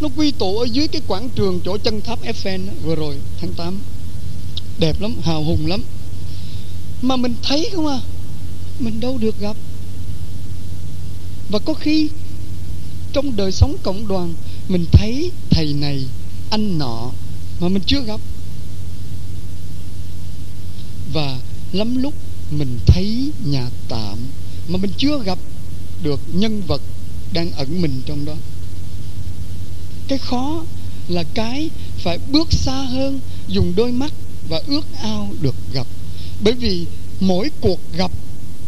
Nó 0.00 0.08
quy 0.16 0.30
tụ 0.30 0.58
ở 0.58 0.64
dưới 0.64 0.88
cái 0.88 1.02
quảng 1.06 1.28
trường 1.34 1.60
chỗ 1.64 1.78
chân 1.78 2.00
tháp 2.00 2.18
Eiffel 2.24 2.60
vừa 2.82 2.94
rồi, 2.94 3.16
tháng 3.40 3.52
8 3.52 3.78
đẹp 4.78 5.00
lắm, 5.00 5.14
hào 5.22 5.44
hùng 5.44 5.66
lắm. 5.66 5.82
Mà 7.02 7.16
mình 7.16 7.34
thấy 7.42 7.70
không 7.74 7.86
à 7.86 8.00
mình 8.78 9.00
đâu 9.00 9.18
được 9.18 9.40
gặp. 9.40 9.56
Và 11.48 11.58
có 11.58 11.74
khi, 11.74 12.08
trong 13.12 13.36
đời 13.36 13.52
sống 13.52 13.76
cộng 13.82 14.08
đoàn, 14.08 14.34
mình 14.68 14.84
thấy 14.92 15.30
thầy 15.50 15.72
này, 15.72 16.04
anh 16.50 16.78
nọ, 16.78 17.10
mà 17.60 17.68
mình 17.68 17.82
chưa 17.86 18.00
gặp. 18.00 18.20
Và 21.12 21.38
lắm 21.72 22.02
lúc 22.02 22.14
mình 22.50 22.78
thấy 22.86 23.30
nhà 23.44 23.70
tạm 23.88 24.18
mà 24.68 24.76
mình 24.76 24.90
chưa 24.98 25.22
gặp 25.24 25.38
được 26.02 26.20
nhân 26.32 26.62
vật 26.66 26.82
đang 27.32 27.50
ẩn 27.50 27.82
mình 27.82 28.02
trong 28.06 28.24
đó. 28.24 28.34
Cái 30.08 30.18
khó 30.18 30.64
là 31.08 31.24
cái 31.34 31.70
phải 31.98 32.18
bước 32.32 32.52
xa 32.52 32.82
hơn, 32.82 33.20
dùng 33.48 33.72
đôi 33.76 33.92
mắt 33.92 34.12
và 34.48 34.62
ước 34.66 34.86
ao 35.02 35.32
được 35.40 35.54
gặp. 35.72 35.86
Bởi 36.40 36.54
vì 36.54 36.86
mỗi 37.20 37.50
cuộc 37.60 37.80
gặp 37.96 38.10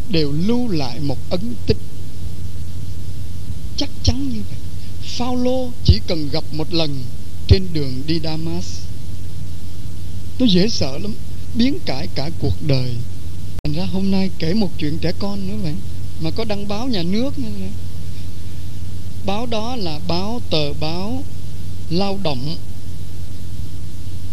đều 0.09 0.31
lưu 0.31 0.67
lại 0.67 0.99
một 0.99 1.17
ấn 1.29 1.53
tích 1.67 1.77
chắc 3.77 3.89
chắn 4.03 4.29
như 4.29 4.41
vậy. 4.49 4.57
Phaolô 5.01 5.69
chỉ 5.85 5.99
cần 6.07 6.29
gặp 6.31 6.43
một 6.51 6.73
lần 6.73 7.03
trên 7.47 7.67
đường 7.73 8.01
đi 8.07 8.19
Damas. 8.23 8.79
Nó 10.39 10.45
dễ 10.45 10.67
sợ 10.69 10.97
lắm, 10.97 11.13
biến 11.55 11.79
cải 11.85 12.07
cả 12.15 12.29
cuộc 12.39 12.55
đời. 12.67 12.95
Thành 13.63 13.73
ra 13.73 13.85
hôm 13.85 14.11
nay 14.11 14.29
kể 14.39 14.53
một 14.53 14.69
chuyện 14.77 14.97
trẻ 14.97 15.11
con 15.19 15.47
nữa 15.47 15.55
vậy 15.63 15.73
mà 16.21 16.31
có 16.31 16.45
đăng 16.45 16.67
báo 16.67 16.87
nhà 16.87 17.03
nước 17.03 17.39
nữa. 17.39 17.67
Báo 19.25 19.45
đó 19.45 19.75
là 19.75 19.99
báo 20.07 20.41
tờ 20.49 20.73
báo 20.73 21.23
lao 21.89 22.19
động. 22.23 22.55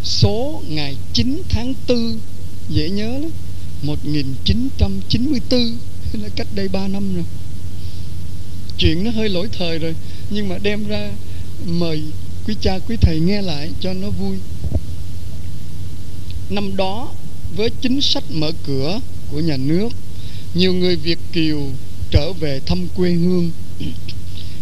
Số 0.04 0.62
ngày 0.68 0.96
9 1.12 1.42
tháng 1.48 1.74
4 1.88 2.18
dễ 2.68 2.90
nhớ 2.90 3.18
lắm 3.18 3.30
1994 3.82 5.76
là 6.12 6.28
cách 6.36 6.46
đây 6.54 6.68
3 6.68 6.88
năm 6.88 7.14
rồi. 7.14 7.24
Chuyện 8.78 9.04
nó 9.04 9.10
hơi 9.10 9.28
lỗi 9.28 9.48
thời 9.52 9.78
rồi, 9.78 9.94
nhưng 10.30 10.48
mà 10.48 10.58
đem 10.62 10.86
ra 10.86 11.10
mời 11.66 12.02
quý 12.46 12.54
cha, 12.60 12.78
quý 12.78 12.96
thầy 13.00 13.20
nghe 13.20 13.42
lại 13.42 13.70
cho 13.80 13.92
nó 13.92 14.10
vui. 14.10 14.36
Năm 16.50 16.76
đó, 16.76 17.12
với 17.56 17.70
chính 17.80 18.00
sách 18.00 18.24
mở 18.30 18.52
cửa 18.66 19.00
của 19.30 19.40
nhà 19.40 19.56
nước 19.56 19.88
nhiều 20.54 20.74
người 20.74 20.96
việt 20.96 21.18
kiều 21.32 21.60
trở 22.10 22.32
về 22.32 22.60
thăm 22.66 22.88
quê 22.96 23.10
hương 23.10 23.50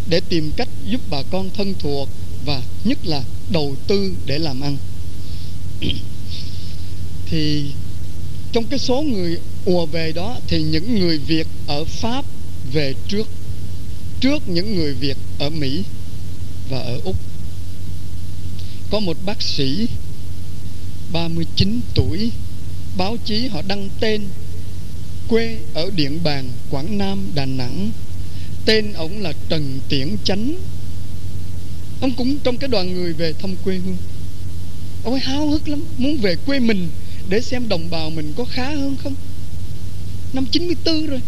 để 0.07 0.21
tìm 0.28 0.50
cách 0.57 0.69
giúp 0.87 1.00
bà 1.11 1.23
con 1.31 1.50
thân 1.57 1.75
thuộc 1.78 2.09
và 2.45 2.62
nhất 2.85 2.99
là 3.07 3.23
đầu 3.50 3.76
tư 3.87 4.12
để 4.26 4.38
làm 4.38 4.61
ăn. 4.61 4.76
Thì 7.31 7.64
trong 8.52 8.64
cái 8.64 8.78
số 8.78 9.02
người 9.02 9.38
ùa 9.64 9.87
về 9.87 10.12
đó 10.12 10.38
thì 10.49 10.62
những 10.62 10.99
người 10.99 11.19
Việt 11.19 11.47
ở 11.66 11.85
Pháp 11.85 12.25
về 12.73 12.95
trước 13.09 13.28
trước 14.21 14.49
những 14.49 14.75
người 14.76 14.95
Việt 14.95 15.16
ở 15.38 15.50
Mỹ 15.50 15.83
và 16.71 16.78
ở 16.78 17.00
Úc. 17.05 17.16
Có 18.90 19.00
một 19.00 19.16
bác 19.26 19.43
sĩ 19.43 19.87
39 21.12 21.81
tuổi, 21.95 22.31
báo 22.97 23.16
chí 23.25 23.49
họ 23.49 23.62
đăng 23.69 23.88
tên 24.00 24.23
quê 25.28 25.59
ở 25.75 25.90
Điện 25.97 26.18
Bàn, 26.25 26.50
Quảng 26.71 26.99
Nam, 26.99 27.30
Đà 27.35 27.47
Nẵng. 27.47 27.90
Tên 28.64 28.92
ông 28.92 29.23
là 29.23 29.33
Trần 29.49 29.80
Tiễn 29.88 30.09
Chánh. 30.25 30.54
Ông 32.00 32.12
cũng 32.16 32.38
trong 32.38 32.56
cái 32.56 32.68
đoàn 32.68 32.92
người 32.95 33.12
về 33.12 33.33
thăm 33.33 33.54
quê 33.64 33.75
hương. 33.76 33.97
Ông 35.04 35.14
ấy 35.14 35.21
háo 35.21 35.49
hức 35.49 35.68
lắm, 35.68 35.85
muốn 35.99 36.16
về 36.16 36.37
quê 36.47 36.59
mình 36.59 36.88
để 37.28 37.40
xem 37.40 37.68
đồng 37.68 37.90
bào 37.90 38.11
mình 38.11 38.33
có 38.37 38.45
khá 38.45 38.71
hơn 38.71 38.97
không? 39.02 39.14
Năm 40.33 40.47
94 40.52 41.06
rồi. 41.06 41.21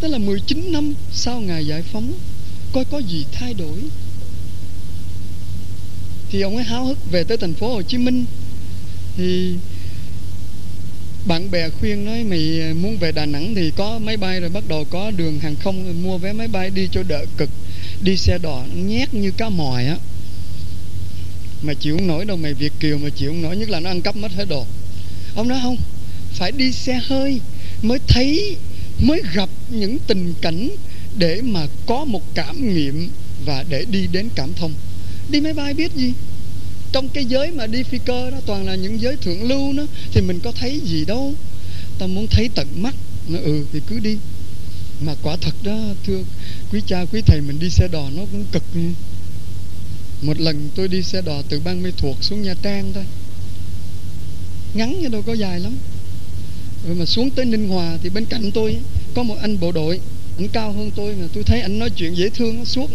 Tức 0.00 0.08
là 0.08 0.18
19 0.18 0.72
năm 0.72 0.94
sau 1.12 1.40
ngày 1.40 1.66
giải 1.66 1.82
phóng, 1.82 2.12
coi 2.72 2.84
có 2.84 2.98
gì 2.98 3.24
thay 3.32 3.54
đổi. 3.54 3.78
Thì 6.30 6.40
ông 6.40 6.56
ấy 6.56 6.64
háo 6.64 6.84
hức 6.84 7.10
về 7.10 7.24
tới 7.24 7.36
thành 7.36 7.54
phố 7.54 7.74
Hồ 7.74 7.82
Chí 7.82 7.98
Minh. 7.98 8.24
Thì 9.16 9.54
bạn 11.26 11.50
bè 11.50 11.70
khuyên 11.70 12.04
nói, 12.04 12.24
mày 12.24 12.60
à, 12.60 12.74
muốn 12.74 12.96
về 12.96 13.12
Đà 13.12 13.26
Nẵng 13.26 13.54
thì 13.54 13.72
có 13.76 13.98
máy 13.98 14.16
bay 14.16 14.40
rồi, 14.40 14.50
bắt 14.50 14.64
đầu 14.68 14.84
có 14.90 15.10
đường 15.10 15.38
hàng 15.38 15.56
không 15.56 16.02
mua 16.02 16.18
vé 16.18 16.32
máy 16.32 16.48
bay 16.48 16.70
đi 16.70 16.88
cho 16.92 17.02
đỡ 17.02 17.24
cực, 17.36 17.50
đi 18.02 18.16
xe 18.16 18.38
đò, 18.38 18.64
nhét 18.74 19.14
như 19.14 19.30
cá 19.30 19.48
mòi 19.48 19.86
á. 19.86 19.96
Mà 21.62 21.74
chịu 21.74 21.96
không 21.96 22.06
nổi 22.06 22.24
đâu, 22.24 22.36
mày 22.36 22.54
Việt 22.54 22.72
kiều 22.80 22.98
mà 22.98 23.08
chịu 23.08 23.30
không 23.30 23.42
nổi, 23.42 23.56
nhất 23.56 23.70
là 23.70 23.80
nó 23.80 23.90
ăn 23.90 24.02
cắp 24.02 24.16
mất 24.16 24.32
hết 24.32 24.44
đồ. 24.48 24.66
Ông 25.34 25.48
nói, 25.48 25.60
không, 25.62 25.76
phải 26.32 26.52
đi 26.52 26.72
xe 26.72 27.00
hơi 27.04 27.40
mới 27.82 27.98
thấy, 28.08 28.56
mới 29.00 29.22
gặp 29.34 29.48
những 29.70 29.98
tình 30.06 30.34
cảnh 30.40 30.68
để 31.18 31.40
mà 31.42 31.66
có 31.86 32.04
một 32.04 32.22
cảm 32.34 32.74
nghiệm 32.74 33.10
và 33.44 33.64
để 33.68 33.84
đi 33.90 34.06
đến 34.12 34.28
cảm 34.34 34.52
thông. 34.54 34.72
Đi 35.30 35.40
máy 35.40 35.52
bay 35.52 35.74
biết 35.74 35.92
gì? 35.96 36.12
Trong 36.92 37.08
cái 37.08 37.24
giới 37.24 37.50
mà 37.50 37.66
đi 37.66 37.82
phi 37.82 37.98
cơ 37.98 38.30
đó, 38.30 38.36
toàn 38.46 38.66
là 38.66 38.74
những 38.74 39.00
giới 39.00 39.16
thượng 39.16 39.48
lưu 39.48 39.72
nó 39.72 39.82
thì 40.12 40.20
mình 40.20 40.40
có 40.40 40.52
thấy 40.52 40.80
gì 40.84 41.04
đâu. 41.04 41.34
Ta 41.98 42.06
muốn 42.06 42.26
thấy 42.26 42.50
tận 42.54 42.66
mắt. 42.76 42.94
Nó 43.28 43.38
ừ 43.38 43.64
thì 43.72 43.80
cứ 43.86 43.98
đi. 43.98 44.16
Mà 45.00 45.14
quả 45.22 45.36
thật 45.40 45.54
đó, 45.62 45.78
thưa 46.06 46.22
quý 46.72 46.80
cha, 46.86 47.04
quý 47.12 47.22
thầy, 47.26 47.40
mình 47.40 47.58
đi 47.58 47.70
xe 47.70 47.88
đò 47.88 48.02
nó 48.16 48.22
cũng 48.32 48.44
cực 48.52 48.62
nha. 48.74 48.90
Một 50.22 50.40
lần 50.40 50.68
tôi 50.74 50.88
đi 50.88 51.02
xe 51.02 51.20
đò 51.20 51.42
từ 51.48 51.60
Ban 51.64 51.82
Mê 51.82 51.90
Thuộc 51.96 52.16
xuống 52.24 52.42
Nha 52.42 52.54
Trang 52.62 52.92
thôi. 52.94 53.04
Ngắn 54.74 54.98
chứ 55.02 55.08
đâu 55.08 55.22
có 55.22 55.32
dài 55.32 55.60
lắm. 55.60 55.76
Rồi 56.86 56.96
mà 56.96 57.06
xuống 57.06 57.30
tới 57.30 57.44
Ninh 57.44 57.68
Hòa 57.68 57.98
thì 58.02 58.08
bên 58.08 58.24
cạnh 58.24 58.50
tôi 58.52 58.76
có 59.14 59.22
một 59.22 59.36
anh 59.40 59.60
bộ 59.60 59.72
đội. 59.72 60.00
Anh 60.38 60.48
cao 60.48 60.72
hơn 60.72 60.90
tôi 60.96 61.14
mà 61.14 61.26
tôi 61.34 61.44
thấy 61.44 61.60
anh 61.60 61.78
nói 61.78 61.90
chuyện 61.90 62.16
dễ 62.16 62.28
thương, 62.28 62.64
suốt 62.64 62.90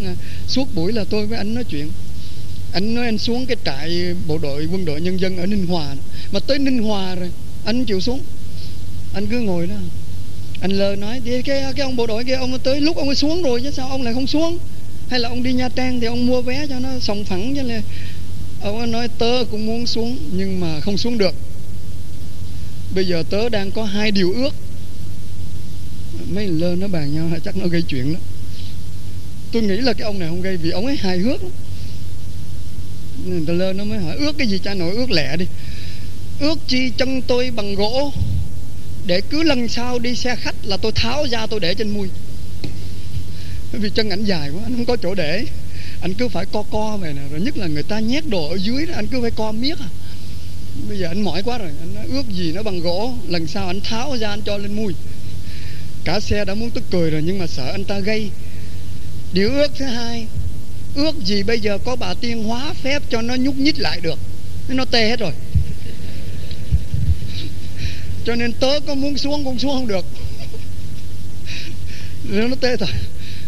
suốt 0.48 0.74
buổi 0.74 0.92
là 0.92 1.04
tôi 1.04 1.26
với 1.26 1.38
anh 1.38 1.54
nói 1.54 1.64
chuyện 1.64 1.88
anh 2.76 2.94
nói 2.94 3.04
anh 3.04 3.18
xuống 3.18 3.46
cái 3.46 3.56
trại 3.64 4.14
bộ 4.26 4.38
đội 4.38 4.68
quân 4.72 4.84
đội 4.84 5.00
nhân 5.00 5.20
dân 5.20 5.36
ở 5.36 5.46
Ninh 5.46 5.66
Hòa 5.66 5.94
mà 6.32 6.40
tới 6.40 6.58
Ninh 6.58 6.82
Hòa 6.82 7.14
rồi, 7.14 7.30
anh 7.64 7.84
chịu 7.84 8.00
xuống. 8.00 8.20
Anh 9.14 9.26
cứ 9.26 9.40
ngồi 9.40 9.66
đó. 9.66 9.74
Anh 10.60 10.70
lơ 10.70 10.96
nói 10.96 11.20
thì 11.24 11.42
cái 11.42 11.72
cái 11.76 11.84
ông 11.84 11.96
bộ 11.96 12.06
đội 12.06 12.24
kia, 12.24 12.34
ông 12.34 12.58
tới 12.58 12.80
lúc 12.80 12.96
ông 12.96 13.08
ấy 13.08 13.16
xuống 13.16 13.42
rồi 13.42 13.60
chứ 13.62 13.70
sao 13.70 13.88
ông 13.88 14.02
lại 14.02 14.14
không 14.14 14.26
xuống? 14.26 14.58
Hay 15.08 15.20
là 15.20 15.28
ông 15.28 15.42
đi 15.42 15.52
Nha 15.52 15.68
Trang 15.68 16.00
thì 16.00 16.06
ông 16.06 16.26
mua 16.26 16.42
vé 16.42 16.66
cho 16.66 16.78
nó 16.78 16.88
sòng 17.00 17.24
phẳng 17.24 17.54
chứ 17.54 17.62
là 17.62 17.82
ông 18.62 18.78
ấy 18.78 18.86
nói, 18.86 19.08
tớ 19.18 19.44
cũng 19.50 19.66
muốn 19.66 19.86
xuống, 19.86 20.18
nhưng 20.32 20.60
mà 20.60 20.80
không 20.80 20.98
xuống 20.98 21.18
được. 21.18 21.34
Bây 22.94 23.06
giờ 23.06 23.22
tớ 23.30 23.48
đang 23.48 23.70
có 23.70 23.84
hai 23.84 24.10
điều 24.10 24.32
ước. 24.32 24.54
Mấy 26.30 26.46
lơ 26.46 26.74
nó 26.74 26.88
bàn 26.88 27.14
nhau 27.14 27.38
chắc 27.44 27.56
nó 27.56 27.66
gây 27.66 27.82
chuyện 27.82 28.14
đó 28.14 28.20
tôi 29.52 29.62
nghĩ 29.62 29.76
là 29.76 29.92
cái 29.92 30.04
ông 30.04 30.18
này 30.18 30.28
không 30.28 30.42
gây, 30.42 30.56
vì 30.56 30.70
ông 30.70 30.86
ấy 30.86 30.96
hài 30.96 31.18
hước 31.18 31.42
lắm 31.42 31.52
lơ 33.46 33.72
nó 33.72 33.84
mới 33.84 33.98
hỏi 33.98 34.16
ước 34.16 34.38
cái 34.38 34.46
gì 34.46 34.58
cha 34.64 34.74
nội? 34.74 34.94
Ước 34.94 35.10
lẹ 35.10 35.36
đi. 35.36 35.46
Ước 36.40 36.58
chi 36.68 36.90
chân 36.96 37.22
tôi 37.22 37.50
bằng 37.50 37.74
gỗ 37.74 38.12
để 39.06 39.20
cứ 39.20 39.42
lần 39.42 39.68
sau 39.68 39.98
đi 39.98 40.14
xe 40.14 40.36
khách 40.36 40.54
là 40.64 40.76
tôi 40.76 40.92
tháo 40.92 41.26
ra 41.30 41.46
tôi 41.46 41.60
để 41.60 41.74
trên 41.74 41.90
mui. 41.90 42.08
Vì 43.72 43.90
chân 43.90 44.10
ảnh 44.10 44.24
dài 44.24 44.50
quá 44.50 44.62
anh 44.64 44.74
không 44.74 44.84
có 44.84 44.96
chỗ 44.96 45.14
để. 45.14 45.44
Anh 46.00 46.14
cứ 46.14 46.28
phải 46.28 46.46
co 46.46 46.62
co 46.62 46.96
về 46.96 47.12
nè 47.12 47.22
rồi 47.30 47.40
nhất 47.40 47.56
là 47.56 47.66
người 47.66 47.82
ta 47.82 48.00
nhét 48.00 48.28
đồ 48.28 48.48
ở 48.48 48.56
dưới 48.56 48.86
đó 48.86 48.92
anh 48.96 49.06
cứ 49.06 49.20
phải 49.20 49.30
co 49.30 49.52
miết 49.52 49.78
à. 49.78 49.88
Bây 50.88 50.98
giờ 50.98 51.08
anh 51.08 51.22
mỏi 51.22 51.42
quá 51.42 51.58
rồi 51.58 51.70
anh 51.80 51.94
nói, 51.94 52.04
ước 52.06 52.30
gì 52.30 52.52
nó 52.52 52.62
bằng 52.62 52.80
gỗ 52.80 53.14
lần 53.28 53.46
sau 53.46 53.66
anh 53.66 53.80
tháo 53.80 54.16
ra 54.16 54.30
anh 54.30 54.42
cho 54.42 54.56
lên 54.56 54.76
mui. 54.76 54.94
Cả 56.04 56.20
xe 56.20 56.44
đã 56.44 56.54
muốn 56.54 56.70
tức 56.70 56.84
cười 56.90 57.10
rồi 57.10 57.22
nhưng 57.22 57.38
mà 57.38 57.46
sợ 57.46 57.70
anh 57.72 57.84
ta 57.84 57.98
gây 57.98 58.30
điều 59.32 59.52
ước 59.52 59.72
thứ 59.78 59.84
hai 59.84 60.26
ước 60.96 61.24
gì 61.24 61.42
bây 61.42 61.60
giờ 61.60 61.78
có 61.84 61.96
bà 61.96 62.14
tiên 62.14 62.44
hóa 62.44 62.74
phép 62.82 63.02
cho 63.10 63.22
nó 63.22 63.34
nhúc 63.34 63.56
nhích 63.58 63.78
lại 63.78 64.00
được. 64.00 64.18
Nó 64.68 64.84
tê 64.84 65.08
hết 65.08 65.20
rồi. 65.20 65.32
Cho 68.24 68.34
nên 68.34 68.52
tớ 68.52 68.80
có 68.86 68.94
muốn 68.94 69.18
xuống 69.18 69.44
cũng 69.44 69.58
xuống 69.58 69.72
không 69.72 69.88
được. 69.88 70.04
Nó 72.24 72.56
tê 72.60 72.76
thôi 72.76 72.88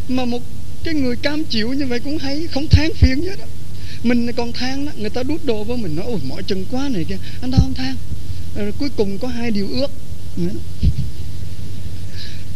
mà 0.08 0.24
một 0.24 0.42
cái 0.84 0.94
người 0.94 1.16
cam 1.16 1.44
chịu 1.44 1.72
như 1.72 1.86
vậy 1.86 2.00
cũng 2.00 2.18
hay, 2.18 2.46
không 2.46 2.68
than 2.68 2.94
phiền 2.94 3.22
hết 3.22 3.38
đó 3.38 3.46
mình 4.02 4.32
còn 4.32 4.52
than 4.52 4.86
đó, 4.86 4.92
người 4.96 5.10
ta 5.10 5.22
đút 5.22 5.44
đồ 5.44 5.64
với 5.64 5.76
mình 5.76 5.96
nói 5.96 6.04
ôi, 6.08 6.18
mỏi 6.24 6.42
chân 6.46 6.64
quá 6.70 6.88
này 6.88 7.04
kia. 7.04 7.18
Anh 7.40 7.50
ta 7.50 7.58
không 7.58 7.74
than. 7.74 7.96
Rồi 8.56 8.72
cuối 8.78 8.88
cùng 8.96 9.18
có 9.18 9.28
hai 9.28 9.50
điều 9.50 9.68
ước 9.68 9.90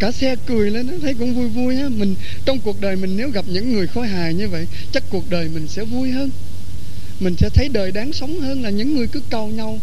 cả 0.02 0.12
xe 0.12 0.36
cười 0.46 0.70
lên 0.70 0.86
nó 0.86 0.92
thấy 1.02 1.14
cũng 1.14 1.34
vui 1.34 1.48
vui 1.48 1.76
á. 1.76 1.88
Mình, 1.88 2.14
trong 2.44 2.58
cuộc 2.64 2.80
đời 2.80 2.96
mình 2.96 3.16
nếu 3.16 3.30
gặp 3.30 3.44
những 3.48 3.72
người 3.72 3.86
khối 3.86 4.08
hài 4.08 4.34
như 4.34 4.48
vậy, 4.48 4.66
chắc 4.92 5.02
cuộc 5.10 5.30
đời 5.30 5.48
mình 5.54 5.68
sẽ 5.68 5.84
vui 5.84 6.10
hơn. 6.10 6.30
Mình 7.20 7.36
sẽ 7.38 7.48
thấy 7.48 7.68
đời 7.68 7.92
đáng 7.92 8.12
sống 8.12 8.40
hơn 8.40 8.62
là 8.62 8.70
những 8.70 8.96
người 8.96 9.06
cứ 9.06 9.20
cầu 9.30 9.48
nhau. 9.48 9.78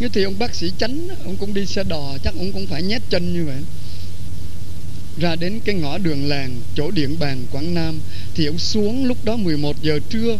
Như 0.00 0.08
thì 0.08 0.22
ông 0.22 0.38
bác 0.38 0.54
sĩ 0.54 0.72
chánh 0.78 1.08
ông 1.24 1.36
cũng 1.36 1.54
đi 1.54 1.66
xe 1.66 1.84
đò, 1.84 2.18
chắc 2.24 2.34
ông 2.38 2.52
cũng 2.52 2.66
phải 2.66 2.82
nhét 2.82 3.02
chân 3.10 3.32
như 3.32 3.44
vậy. 3.44 3.62
Ra 5.20 5.36
đến 5.36 5.60
cái 5.64 5.74
ngõ 5.74 5.98
đường 5.98 6.28
làng, 6.28 6.60
chỗ 6.76 6.90
điện 6.90 7.16
bàn 7.20 7.44
Quảng 7.50 7.74
Nam, 7.74 8.00
thì 8.34 8.46
ông 8.46 8.58
xuống 8.58 9.04
lúc 9.04 9.24
đó 9.24 9.36
11 9.36 9.82
giờ 9.82 9.98
trưa 10.10 10.38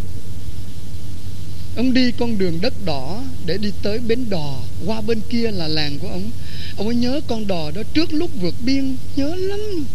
ông 1.77 1.95
đi 1.95 2.13
con 2.13 2.39
đường 2.39 2.61
đất 2.61 2.75
đỏ 2.85 3.23
để 3.47 3.59
đi 3.59 3.73
tới 3.83 3.99
bến 3.99 4.31
đò. 4.31 4.57
Qua 4.87 5.01
bên 5.01 5.21
kia 5.31 5.51
là 5.51 5.69
làng 5.69 5.99
của 5.99 6.09
ông. 6.09 6.31
Ông 6.77 6.87
ấy 6.87 6.95
nhớ 6.95 7.21
con 7.27 7.47
đò 7.47 7.71
đó 7.71 7.83
trước 7.95 8.13
lúc 8.13 8.31
vượt 8.41 8.55
biên. 8.65 8.97
Nhớ 9.17 9.35
lắm. 9.35 9.87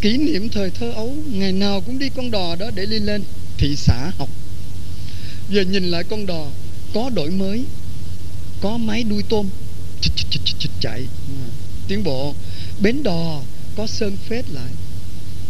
Kỷ 0.00 0.16
niệm 0.16 0.48
thời 0.48 0.70
thơ 0.70 0.90
ấu, 0.90 1.14
ngày 1.32 1.52
nào 1.52 1.80
cũng 1.80 1.98
đi 1.98 2.08
con 2.08 2.30
đò 2.30 2.56
đó 2.56 2.70
để 2.74 2.86
đi 2.86 2.98
lên 2.98 3.22
thị 3.58 3.76
xã 3.76 4.10
học. 4.18 4.28
Giờ 5.50 5.62
nhìn 5.62 5.84
lại 5.84 6.04
con 6.04 6.26
đò, 6.26 6.46
có 6.94 7.10
đổi 7.10 7.30
mới, 7.30 7.64
có 8.60 8.76
máy 8.76 9.02
đuôi 9.02 9.22
tôm. 9.28 9.48
Chạy. 10.80 11.02
Tiến 11.88 12.04
bộ, 12.04 12.34
bến 12.80 13.02
đò 13.02 13.40
có 13.76 13.86
sơn 13.86 14.16
phết 14.28 14.44
lại. 14.50 14.70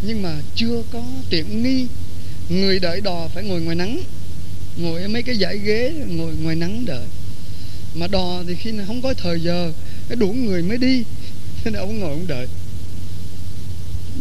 Nhưng 0.02 0.23
mà 0.23 0.41
chưa 0.57 0.83
có 0.93 1.02
tiện 1.31 1.62
nghi. 1.62 1.87
Người 2.49 2.79
đợi 2.79 3.00
đò 3.00 3.29
phải 3.35 3.45
ngồi 3.45 3.61
ngoài 3.61 3.76
nắng 3.76 4.02
ngồi 4.76 5.02
ở 5.02 5.09
mấy 5.09 5.23
cái 5.23 5.35
dãy 5.35 5.59
ghế, 5.59 5.93
ngồi 6.09 6.33
ngoài 6.43 6.57
nắng 6.57 6.85
đợi. 6.87 7.07
Mà 7.95 8.07
đò 8.07 8.43
thì 8.49 8.55
khi 8.55 8.71
nào 8.73 8.87
không 8.87 9.02
có 9.02 9.14
thời 9.14 9.41
giờ, 9.41 9.73
cái 10.09 10.17
đủ 10.17 10.33
người 10.33 10.62
mới 10.62 10.79
đi. 10.79 11.02
Thế 11.64 11.71
nên 11.71 11.81
ông 11.81 11.99
ngồi 11.99 12.11
ông 12.11 12.26
đợi. 12.26 12.47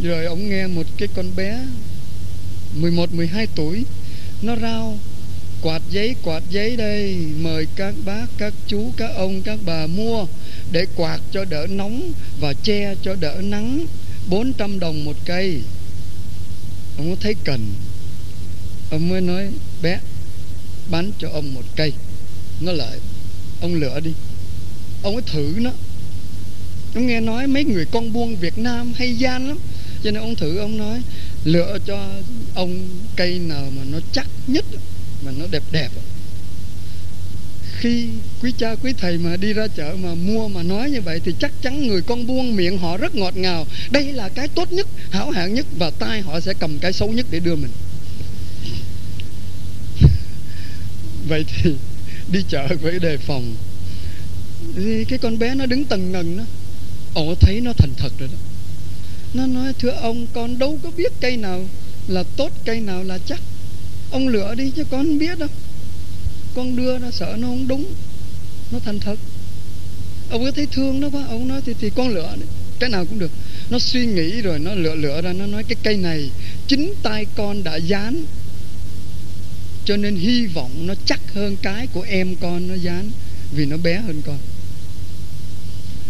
Rồi 0.02 0.24
ông 0.24 0.48
nghe 0.48 0.66
một 0.66 0.86
cái 0.98 1.08
con 1.14 1.26
bé 1.36 1.58
11 2.74 3.14
12 3.14 3.46
tuổi. 3.54 3.84
Nó 4.42 4.56
rao, 4.56 4.98
quạt 5.62 5.82
giấy 5.90 6.14
quạt 6.22 6.42
giấy 6.50 6.76
đây, 6.76 7.16
mời 7.40 7.66
các 7.76 7.94
bác, 8.04 8.26
các 8.38 8.54
chú, 8.66 8.92
các 8.96 9.10
ông, 9.16 9.42
các 9.42 9.58
bà 9.66 9.86
mua 9.86 10.26
để 10.72 10.86
quạt 10.96 11.20
cho 11.32 11.44
đỡ 11.44 11.66
nóng 11.70 12.12
và 12.40 12.52
che 12.62 12.94
cho 13.02 13.14
đỡ 13.20 13.34
nắng. 13.42 13.86
400 14.28 14.78
đồng 14.78 15.04
một 15.04 15.16
cây. 15.24 15.60
Ông 16.98 17.10
có 17.10 17.16
thấy 17.20 17.34
cần? 17.44 17.66
Ông 18.90 19.08
mới 19.08 19.20
nói, 19.20 19.48
bé 19.82 19.98
bán 20.90 21.12
cho 21.18 21.28
ông 21.28 21.54
một 21.54 21.64
cây. 21.76 21.92
Nó 22.60 22.72
lợi 22.72 22.98
ông 23.60 23.74
lựa 23.74 24.00
đi. 24.00 24.10
Ông 25.02 25.14
ấy 25.14 25.22
thử 25.26 25.54
nó. 25.56 25.70
Ông 26.94 27.06
nghe 27.06 27.20
nói 27.20 27.46
mấy 27.46 27.64
người 27.64 27.84
con 27.84 28.12
buôn 28.12 28.36
Việt 28.36 28.58
Nam 28.58 28.92
hay 28.96 29.14
gian 29.14 29.48
lắm. 29.48 29.58
Cho 30.04 30.10
nên 30.10 30.22
ông 30.22 30.36
thử, 30.36 30.58
ông 30.58 30.78
nói, 30.78 31.02
lựa 31.44 31.78
cho 31.86 32.08
ông 32.54 32.88
cây 33.16 33.38
nào 33.38 33.64
mà 33.76 33.82
nó 33.90 33.98
chắc 34.12 34.26
nhất, 34.46 34.64
mà 35.24 35.32
nó 35.38 35.44
đẹp 35.50 35.62
đẹp. 35.72 35.88
Khi 37.78 38.06
quý 38.42 38.52
cha, 38.58 38.74
quý 38.74 38.92
thầy 38.98 39.18
mà 39.18 39.36
đi 39.36 39.52
ra 39.52 39.66
chợ 39.76 39.96
mà 40.02 40.14
mua 40.14 40.48
mà 40.48 40.62
nói 40.62 40.90
như 40.90 41.00
vậy 41.00 41.20
thì 41.24 41.34
chắc 41.40 41.52
chắn 41.62 41.86
người 41.86 42.02
con 42.02 42.26
buôn 42.26 42.56
miệng 42.56 42.78
họ 42.78 42.96
rất 42.96 43.14
ngọt 43.14 43.36
ngào. 43.36 43.66
Đây 43.90 44.12
là 44.12 44.28
cái 44.28 44.48
tốt 44.48 44.72
nhất, 44.72 44.86
hảo 45.10 45.30
hạng 45.30 45.54
nhất 45.54 45.66
và 45.78 45.90
tai 45.90 46.20
họ 46.20 46.40
sẽ 46.40 46.54
cầm 46.54 46.78
cái 46.78 46.92
xấu 46.92 47.08
nhất 47.08 47.26
để 47.30 47.40
đưa 47.40 47.56
mình. 47.56 47.70
Vậy 51.28 51.44
thì 51.48 51.74
đi 52.32 52.40
chợ 52.48 52.68
phải 52.82 52.98
đề 52.98 53.16
phòng. 53.16 53.54
Thì 54.76 55.04
cái 55.04 55.18
con 55.18 55.38
bé 55.38 55.54
nó 55.54 55.66
đứng 55.66 55.84
tầng 55.84 56.12
ngần 56.12 56.36
đó 56.36 56.44
ồ 57.14 57.34
thấy 57.34 57.60
nó 57.60 57.72
thành 57.72 57.90
thật 57.96 58.12
rồi 58.18 58.28
đó. 58.32 58.38
Nó 59.34 59.46
nói, 59.46 59.72
thưa 59.78 59.90
ông, 59.90 60.26
con 60.34 60.58
đâu 60.58 60.78
có 60.82 60.90
biết 60.96 61.12
cây 61.20 61.36
nào 61.36 61.64
là 62.08 62.22
tốt, 62.36 62.50
cây 62.64 62.80
nào 62.80 63.02
là 63.02 63.18
chắc. 63.26 63.40
Ông 64.10 64.28
lựa 64.28 64.54
đi 64.54 64.70
chứ 64.76 64.84
con 64.90 65.06
không 65.06 65.18
biết 65.18 65.38
đâu. 65.38 65.48
Con 66.54 66.76
đưa 66.76 66.98
nó 66.98 67.10
sợ 67.10 67.36
nó 67.38 67.48
không 67.48 67.68
đúng, 67.68 67.84
nó 68.72 68.78
thành 68.78 69.00
thật. 69.00 69.18
Ông 70.30 70.44
có 70.44 70.50
thấy 70.50 70.66
thương 70.66 71.00
nó 71.00 71.08
quá, 71.10 71.24
ông 71.28 71.48
nói, 71.48 71.60
thì 71.66 71.74
thì 71.80 71.90
con 71.90 72.08
lựa 72.08 72.36
đi. 72.40 72.46
cái 72.78 72.90
nào 72.90 73.04
cũng 73.04 73.18
được. 73.18 73.30
Nó 73.70 73.78
suy 73.78 74.06
nghĩ 74.06 74.40
rồi, 74.40 74.58
nó 74.58 74.74
lựa 74.74 74.94
lựa 74.94 75.22
ra, 75.22 75.32
nó 75.32 75.46
nói, 75.46 75.64
cái 75.64 75.76
cây 75.82 75.96
này, 75.96 76.30
chính 76.66 76.94
tay 77.02 77.26
con 77.36 77.64
đã 77.64 77.76
dán 77.76 78.24
cho 79.84 79.96
nên 79.96 80.16
hy 80.16 80.46
vọng 80.46 80.86
nó 80.86 80.94
chắc 81.06 81.20
hơn 81.34 81.56
cái 81.62 81.86
của 81.86 82.02
em 82.02 82.36
con 82.36 82.68
nó 82.68 82.74
dán, 82.74 83.10
vì 83.52 83.66
nó 83.66 83.76
bé 83.76 83.98
hơn 83.98 84.22
con. 84.26 84.38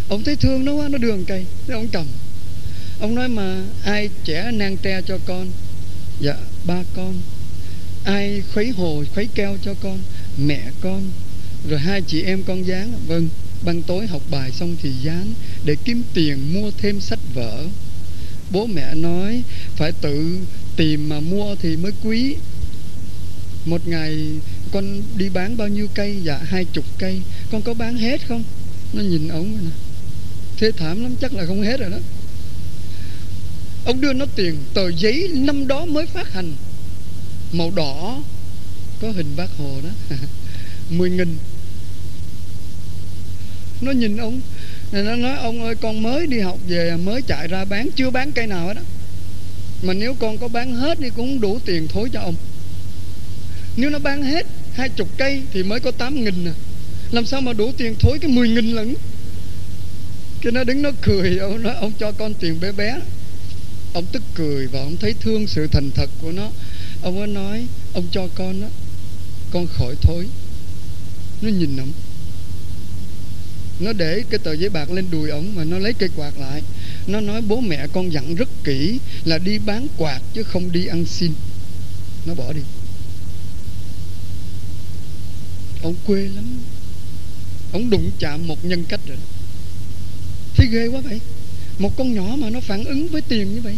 Ông 0.08 0.24
thấy 0.24 0.36
thương 0.36 0.64
nó 0.64 0.72
quá, 0.72 0.88
nó 0.88 0.98
đường 0.98 1.24
cây, 1.24 1.44
thế 1.66 1.74
ông 1.74 1.88
cầm. 1.88 2.06
Ông 3.00 3.14
nói 3.14 3.28
mà 3.28 3.62
ai 3.84 4.08
trẻ 4.24 4.50
nang 4.54 4.76
tre 4.76 5.00
cho 5.06 5.18
con? 5.26 5.50
Dạ 6.20 6.36
ba 6.66 6.82
con. 6.94 7.14
Ai 8.04 8.42
khuấy 8.54 8.68
hồ, 8.68 9.04
khuấy 9.14 9.28
keo 9.34 9.56
cho 9.64 9.74
con? 9.82 9.98
Mẹ 10.38 10.70
con. 10.80 11.10
Rồi 11.68 11.78
hai 11.78 12.02
chị 12.02 12.22
em 12.22 12.42
con 12.42 12.66
dán. 12.66 12.92
Vâng 13.06 13.28
ban 13.64 13.82
tối 13.82 14.06
học 14.06 14.22
bài 14.30 14.50
xong 14.50 14.76
thì 14.82 14.90
dán, 15.02 15.34
để 15.64 15.76
kiếm 15.84 16.02
tiền 16.14 16.54
mua 16.54 16.70
thêm 16.78 17.00
sách 17.00 17.18
vở. 17.34 17.64
Bố 18.50 18.66
mẹ 18.66 18.94
nói 18.94 19.42
phải 19.76 19.92
tự 19.92 20.38
tìm 20.76 21.08
mà 21.08 21.20
mua 21.20 21.54
thì 21.62 21.76
mới 21.76 21.92
quý 22.04 22.34
một 23.64 23.88
ngày, 23.88 24.26
con 24.72 25.02
đi 25.16 25.28
bán 25.28 25.56
bao 25.56 25.68
nhiêu 25.68 25.88
cây? 25.94 26.16
Dạ 26.22 26.38
hai 26.44 26.64
chục 26.64 26.84
cây. 26.98 27.22
Con 27.50 27.62
có 27.62 27.74
bán 27.74 27.96
hết 27.96 28.20
không? 28.28 28.44
Nó 28.92 29.02
nhìn 29.02 29.28
ổng 29.28 29.52
nè. 29.64 29.70
Thế 30.56 30.72
thảm 30.72 31.02
lắm, 31.02 31.16
chắc 31.20 31.34
là 31.34 31.46
không 31.46 31.62
hết 31.62 31.80
rồi 31.80 31.90
đó. 31.90 31.98
Ông 33.84 34.00
đưa 34.00 34.12
nó 34.12 34.26
tiền, 34.36 34.56
tờ 34.74 34.90
giấy 34.90 35.28
năm 35.34 35.68
đó 35.68 35.84
mới 35.84 36.06
phát 36.06 36.32
hành. 36.32 36.52
Màu 37.52 37.72
đỏ. 37.76 38.22
Có 39.00 39.10
hình 39.10 39.36
bác 39.36 39.50
hồ 39.58 39.80
đó. 39.84 40.16
Mười 40.90 41.10
nghìn. 41.10 41.36
Nó 43.80 43.92
nhìn 43.92 44.16
ông 44.16 44.40
nó 44.92 45.16
nói, 45.16 45.36
ông 45.36 45.64
ơi, 45.64 45.74
con 45.74 46.02
mới 46.02 46.26
đi 46.26 46.40
học 46.40 46.58
về, 46.68 46.96
mới 46.96 47.22
chạy 47.22 47.48
ra 47.48 47.64
bán, 47.64 47.88
chưa 47.96 48.10
bán 48.10 48.32
cây 48.32 48.46
nào 48.46 48.66
hết 48.66 48.74
đó 48.74 48.82
mà 49.82 49.94
nếu 49.94 50.14
con 50.14 50.38
có 50.38 50.48
bán 50.48 50.74
hết 50.74 50.98
thì 51.00 51.10
cũng 51.16 51.40
đủ 51.40 51.58
tiền 51.64 51.88
thối 51.88 52.10
cho 52.12 52.20
ông 52.20 52.34
nếu 53.76 53.90
nó 53.90 53.98
bán 53.98 54.22
hết 54.22 54.46
hai 54.72 54.88
chục 54.88 55.08
cây 55.16 55.42
thì 55.52 55.62
mới 55.62 55.80
có 55.80 55.90
tám 55.90 56.24
nghìn 56.24 56.48
à. 56.48 56.54
Làm 57.10 57.26
sao 57.26 57.40
mà 57.40 57.52
đủ 57.52 57.72
tiền 57.76 57.94
thối 57.98 58.18
cái 58.18 58.30
mười 58.30 58.48
nghìn 58.48 58.72
lần? 58.72 58.94
Cái 60.42 60.52
nó 60.52 60.64
đứng 60.64 60.82
nó 60.82 60.90
cười, 61.02 61.38
ông 61.38 61.62
nói, 61.62 61.74
ông 61.74 61.92
cho 61.98 62.12
con 62.12 62.34
tiền 62.34 62.60
bé 62.60 62.72
bé. 62.72 63.00
Ông 63.92 64.04
tức 64.12 64.22
cười 64.34 64.66
và 64.66 64.80
ông 64.80 64.96
thấy 64.96 65.14
thương 65.20 65.46
sự 65.46 65.66
thành 65.66 65.90
thật 65.90 66.10
của 66.22 66.32
nó. 66.32 66.50
Ông 67.02 67.18
mới 67.18 67.26
nói, 67.26 67.66
ông 67.92 68.06
cho 68.12 68.28
con 68.34 68.60
đó 68.60 68.66
con 69.50 69.66
khỏi 69.66 69.94
thối. 70.02 70.26
Nó 71.42 71.48
nhìn 71.48 71.76
ông. 71.76 71.92
Nó 73.80 73.92
để 73.92 74.22
cái 74.30 74.38
tờ 74.38 74.52
giấy 74.52 74.70
bạc 74.70 74.90
lên 74.90 75.06
đùi 75.10 75.30
ổng 75.30 75.54
mà 75.54 75.64
nó 75.64 75.78
lấy 75.78 75.92
cây 75.92 76.08
quạt 76.16 76.38
lại. 76.38 76.62
Nó 77.06 77.20
nói, 77.20 77.42
bố 77.42 77.60
mẹ 77.60 77.86
con 77.92 78.12
dặn 78.12 78.34
rất 78.34 78.48
kỹ 78.64 78.98
là 79.24 79.38
đi 79.38 79.58
bán 79.58 79.86
quạt 79.98 80.20
chứ 80.34 80.42
không 80.42 80.72
đi 80.72 80.86
ăn 80.86 81.06
xin. 81.06 81.32
Nó 82.26 82.34
bỏ 82.34 82.52
đi 82.52 82.60
ông 85.82 85.94
quê 86.06 86.20
lắm. 86.20 86.44
Ông 87.72 87.90
đụng 87.90 88.10
chạm 88.18 88.48
một 88.48 88.64
nhân 88.64 88.84
cách 88.88 89.00
rồi 89.06 89.16
thấy 90.56 90.66
ghê 90.66 90.86
quá 90.86 91.00
vậy. 91.00 91.20
Một 91.78 91.96
con 91.96 92.14
nhỏ 92.14 92.36
mà 92.38 92.50
nó 92.50 92.60
phản 92.60 92.84
ứng 92.84 93.08
với 93.08 93.22
tiền 93.22 93.54
như 93.54 93.60
vậy. 93.60 93.74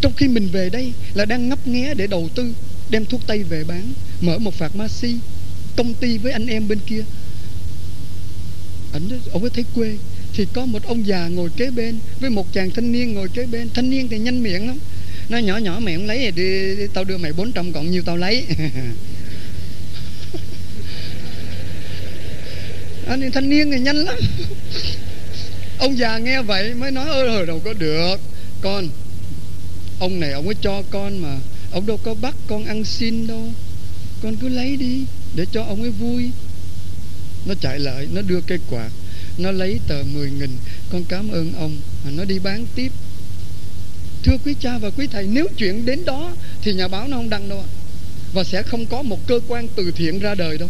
Trong 0.00 0.12
khi 0.16 0.28
mình 0.28 0.48
về 0.52 0.70
đây 0.70 0.92
là 1.14 1.24
đang 1.24 1.48
ngấp 1.48 1.66
nghé 1.66 1.94
để 1.94 2.06
đầu 2.06 2.28
tư 2.34 2.52
đem 2.90 3.04
thuốc 3.04 3.20
tây 3.26 3.42
về 3.42 3.64
bán 3.64 3.92
mở 4.20 4.38
một 4.38 4.54
phạt 4.54 4.76
ma 4.76 4.88
si, 4.88 5.16
công 5.76 5.94
ty 5.94 6.18
với 6.18 6.32
anh 6.32 6.46
em 6.46 6.68
bên 6.68 6.78
kia. 6.86 7.04
Ảnh 8.92 9.08
ông 9.32 9.42
ấy 9.42 9.50
thấy 9.50 9.64
quê 9.74 9.96
thì 10.34 10.46
có 10.52 10.66
một 10.66 10.82
ông 10.86 11.06
già 11.06 11.28
ngồi 11.28 11.50
kế 11.56 11.70
bên 11.70 11.98
với 12.20 12.30
một 12.30 12.52
chàng 12.52 12.70
thanh 12.70 12.92
niên 12.92 13.14
ngồi 13.14 13.28
kế 13.28 13.46
bên. 13.46 13.68
Thanh 13.74 13.90
niên 13.90 14.08
thì 14.08 14.18
nhanh 14.18 14.42
miệng 14.42 14.66
lắm. 14.66 14.78
Nó 15.28 15.38
nhỏ 15.38 15.56
nhỏ 15.56 15.78
mày 15.80 15.94
không 15.94 16.06
lấy 16.06 16.18
thì 16.18 16.30
đi, 16.30 16.76
đi 16.76 16.86
tao 16.94 17.04
đưa 17.04 17.16
mày 17.18 17.32
400 17.32 17.72
còn 17.72 17.90
nhiêu 17.90 18.02
tao 18.02 18.16
lấy. 18.16 18.44
anh 23.06 23.30
thanh 23.32 23.50
niên 23.50 23.70
thì 23.70 23.78
nhanh 23.78 23.96
lắm. 23.96 24.16
Ông 25.78 25.98
già 25.98 26.18
nghe 26.18 26.42
vậy 26.42 26.74
mới 26.74 26.90
nói 26.90 27.08
ơi 27.08 27.30
hồi 27.30 27.46
đâu 27.46 27.60
có 27.64 27.72
được. 27.72 28.16
Con, 28.60 28.88
ông 29.98 30.20
này 30.20 30.32
ông 30.32 30.46
ấy 30.46 30.54
cho 30.60 30.82
con 30.90 31.18
mà. 31.18 31.36
Ông 31.72 31.86
đâu 31.86 31.96
có 32.04 32.14
bắt 32.14 32.34
con 32.46 32.64
ăn 32.64 32.84
xin 32.84 33.26
đâu. 33.26 33.52
Con 34.22 34.36
cứ 34.36 34.48
lấy 34.48 34.76
đi, 34.76 35.04
để 35.34 35.46
cho 35.52 35.62
ông 35.62 35.82
ấy 35.82 35.90
vui. 35.90 36.30
Nó 37.46 37.54
chạy 37.60 37.78
lại, 37.78 38.06
nó 38.12 38.22
đưa 38.22 38.40
cây 38.46 38.58
quạt. 38.70 38.90
Nó 39.38 39.50
lấy 39.50 39.80
tờ 39.88 40.02
10 40.02 40.30
nghìn. 40.30 40.50
Con 40.92 41.04
cảm 41.08 41.30
ơn 41.30 41.52
ông 41.58 41.76
mà 42.04 42.10
nó 42.10 42.24
đi 42.24 42.38
bán 42.38 42.66
tiếp. 42.74 42.92
Thưa 44.22 44.36
quý 44.44 44.54
cha 44.60 44.78
và 44.78 44.90
quý 44.90 45.06
thầy, 45.06 45.26
nếu 45.26 45.46
chuyện 45.56 45.86
đến 45.86 46.04
đó 46.04 46.32
thì 46.62 46.72
nhà 46.72 46.88
báo 46.88 47.08
nó 47.08 47.16
không 47.16 47.30
đăng 47.30 47.48
đâu 47.48 47.64
và 48.32 48.44
sẽ 48.44 48.62
không 48.62 48.86
có 48.86 49.02
một 49.02 49.26
cơ 49.26 49.40
quan 49.48 49.68
từ 49.76 49.90
thiện 49.90 50.18
ra 50.18 50.34
đời 50.34 50.58
đâu 50.58 50.68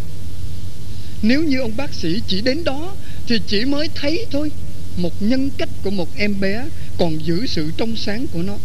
nếu 1.22 1.42
như 1.42 1.60
ông 1.60 1.76
bác 1.76 1.94
sĩ 1.94 2.20
chỉ 2.28 2.40
đến 2.40 2.64
đó 2.64 2.94
thì 3.26 3.40
chỉ 3.46 3.64
mới 3.64 3.88
thấy 3.94 4.26
thôi. 4.30 4.50
Một 4.96 5.22
nhân 5.22 5.50
cách 5.58 5.68
của 5.82 5.90
một 5.90 6.08
em 6.16 6.40
bé 6.40 6.64
còn 6.98 7.26
giữ 7.26 7.46
sự 7.46 7.70
trong 7.76 7.96
sáng 7.96 8.26
của 8.32 8.42
nó. 8.42 8.56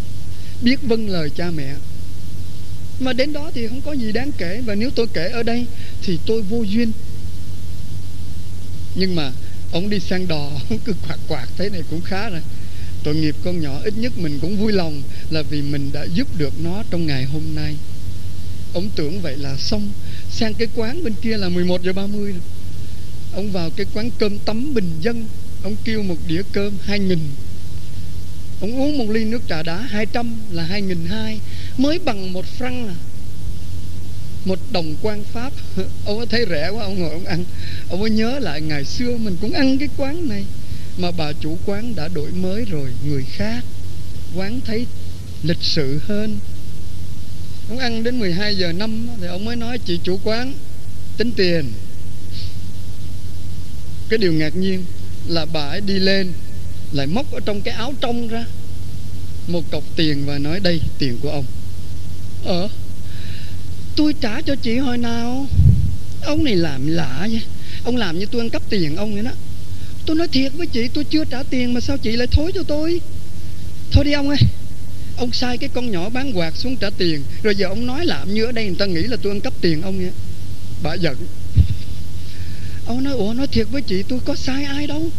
Biết 0.62 0.80
vâng 0.84 1.10
lời 1.10 1.30
cha 1.36 1.52
mẹ. 1.56 1.76
Mà 3.00 3.14
đến 3.14 3.34
đó 3.34 3.52
thì 3.54 3.68
không 3.68 3.82
có 3.82 3.94
gì 3.94 4.12
đáng 4.12 4.32
kể, 4.38 4.62
và 4.66 4.76
nếu 4.76 4.90
tôi 4.96 5.08
kể 5.14 5.30
ở 5.30 5.44
đây 5.44 5.66
thì 6.02 6.20
tôi 6.26 6.42
vô 6.42 6.64
duyên. 6.64 6.92
Nhưng 8.96 9.16
mà 9.16 9.32
ông 9.72 9.90
đi 9.90 10.00
sang 10.00 10.28
đò, 10.28 10.50
ông 10.70 10.80
cứ 10.86 10.94
quạt 11.08 11.20
quạt, 11.28 11.48
thế 11.58 11.70
này 11.70 11.82
cũng 11.90 12.02
khá 12.02 12.30
rồi. 12.30 12.42
Tội 13.04 13.16
nghiệp 13.16 13.36
con 13.44 13.62
nhỏ 13.62 13.80
ít 13.84 13.94
nhất 13.98 14.18
mình 14.18 14.40
cũng 14.42 14.58
vui 14.58 14.72
lòng 14.72 15.02
là 15.30 15.42
vì 15.42 15.62
mình 15.62 15.90
đã 15.94 16.04
giúp 16.04 16.28
được 16.38 16.54
nó 16.64 16.84
trong 16.92 17.08
ngày 17.08 17.26
hôm 17.26 17.56
nay 17.56 17.76
ông 18.74 18.90
tưởng 18.96 19.22
vậy 19.22 19.38
là 19.38 19.58
xong. 19.58 19.90
Sang 20.32 20.54
cái 20.54 20.68
quán 20.76 21.04
bên 21.04 21.14
kia 21.22 21.38
là 21.38 21.50
11 21.50 21.84
giờ 21.84 21.94
30 21.94 22.32
rồi. 22.32 22.42
ông 23.36 23.52
vào 23.52 23.70
cái 23.70 23.86
quán 23.94 24.12
cơm 24.20 24.40
tấm 24.40 24.74
bình 24.74 24.90
dân. 25.02 25.26
Ông 25.64 25.76
kêu 25.84 26.04
một 26.04 26.18
đĩa 26.28 26.42
cơm 26.52 26.74
hai 26.84 27.00
nghìn. 27.00 27.20
Ông 28.62 28.82
uống 28.82 28.98
một 28.98 29.10
ly 29.10 29.26
nước 29.26 29.42
trà 29.50 29.64
đá 29.64 29.78
200 29.78 30.36
là 30.52 30.64
hai 30.64 30.82
nghìn 30.82 31.06
hai. 31.06 31.40
Mới 31.78 32.00
bằng 32.00 32.34
một 32.34 32.46
franc 32.60 32.88
à. 32.88 32.96
Một 34.46 34.60
đồng 34.72 34.96
quan 35.02 35.24
pháp. 35.24 35.54
Ông 36.06 36.20
có 36.20 36.26
thấy 36.26 36.46
rẻ 36.50 36.70
quá, 36.70 36.84
ông 36.84 37.00
ngồi 37.00 37.12
ông 37.12 37.26
ăn. 37.26 37.44
Ông 37.90 38.00
mới 38.00 38.10
nhớ 38.10 38.40
lại 38.40 38.62
ngày 38.62 38.86
xưa 38.86 39.18
mình 39.18 39.38
cũng 39.42 39.54
ăn 39.54 39.78
cái 39.78 39.90
quán 39.98 40.30
này. 40.30 40.46
Mà 40.98 41.12
bà 41.12 41.32
chủ 41.34 41.58
quán 41.66 41.96
đã 41.96 42.08
đổi 42.08 42.32
mới 42.32 42.66
rồi, 42.66 42.90
người 43.08 43.26
khác. 43.32 43.64
Quán 44.36 44.60
thấy 44.66 44.86
lịch 45.44 45.62
sự 45.62 46.00
hơn 46.08 46.38
ông 47.72 47.80
ăn 47.80 48.04
đến 48.04 48.20
12 48.20 48.58
giờ 48.58 48.72
năm 48.72 49.08
thì 49.22 49.28
ông 49.28 49.46
mới 49.46 49.56
nói, 49.56 49.78
chị 49.86 50.00
chủ 50.04 50.20
quán, 50.24 50.54
tính 51.18 51.32
tiền. 51.36 51.66
Cái 54.10 54.18
điều 54.18 54.34
ngạc 54.34 54.56
nhiên 54.56 54.84
là 55.28 55.46
bà 55.46 55.62
ấy 55.62 55.82
đi 55.82 56.00
lên, 56.00 56.32
lại 56.92 57.08
móc 57.08 57.32
ở 57.32 57.40
trong 57.46 57.62
cái 57.62 57.74
áo 57.74 57.94
trong 58.02 58.28
ra, 58.28 58.46
một 59.48 59.72
cọc 59.72 59.84
tiền 59.96 60.26
và 60.26 60.38
nói, 60.38 60.60
đây, 60.60 60.82
tiền 61.00 61.18
của 61.22 61.30
ông. 61.30 61.46
Ờ 62.46 62.70
tôi 63.96 64.14
trả 64.22 64.42
cho 64.42 64.56
chị 64.56 64.78
hồi 64.78 64.98
nào? 64.98 65.48
Ông 66.22 66.44
này 66.44 66.56
làm 66.56 66.88
lạ 66.88 67.28
vậy. 67.32 67.42
Ông 67.84 67.98
làm 67.98 68.20
như 68.20 68.26
tôi 68.26 68.42
ăn 68.42 68.50
cắp 68.50 68.70
tiền 68.70 68.96
ông 68.96 69.14
vậy 69.14 69.24
đó. 69.24 69.32
Tôi 70.06 70.16
nói 70.16 70.28
thiệt 70.28 70.52
với 70.58 70.68
chị, 70.68 70.88
tôi 70.94 71.04
chưa 71.04 71.26
trả 71.26 71.44
tiền 71.44 71.74
mà 71.74 71.80
sao 71.80 71.98
chị 71.98 72.12
lại 72.12 72.28
thối 72.32 72.52
cho 72.56 72.64
tôi? 72.64 73.02
Thôi 73.92 74.04
đi 74.04 74.12
ông 74.12 74.30
ơi 74.30 74.38
ông 75.22 75.34
sai 75.34 75.58
cái 75.58 75.70
con 75.74 75.92
nhỏ 75.92 76.10
bán 76.10 76.38
quạt 76.38 76.58
xuống 76.58 76.76
trả 76.76 76.90
tiền. 76.90 77.24
Rồi 77.44 77.56
giờ 77.56 77.68
ông 77.68 77.86
nói 77.86 78.06
làm 78.06 78.34
như 78.34 78.46
ở 78.46 78.52
đây 78.52 78.66
người 78.66 78.76
ta 78.80 78.86
nghĩ 78.86 79.02
là 79.02 79.18
tôi 79.22 79.32
ăn 79.34 79.42
cắp 79.42 79.54
tiền 79.62 79.82
ông 79.82 79.98
vậy 79.98 80.12
bà 80.84 80.94
giận. 80.94 81.16
Ông 82.86 83.04
nói, 83.04 83.14
ủa, 83.14 83.34
nói 83.34 83.48
thiệt 83.48 83.68
với 83.72 83.82
chị, 83.82 84.04
tôi 84.04 84.20
có 84.26 84.36
sai 84.36 84.64
ai 84.64 84.88
đâu. 84.88 85.10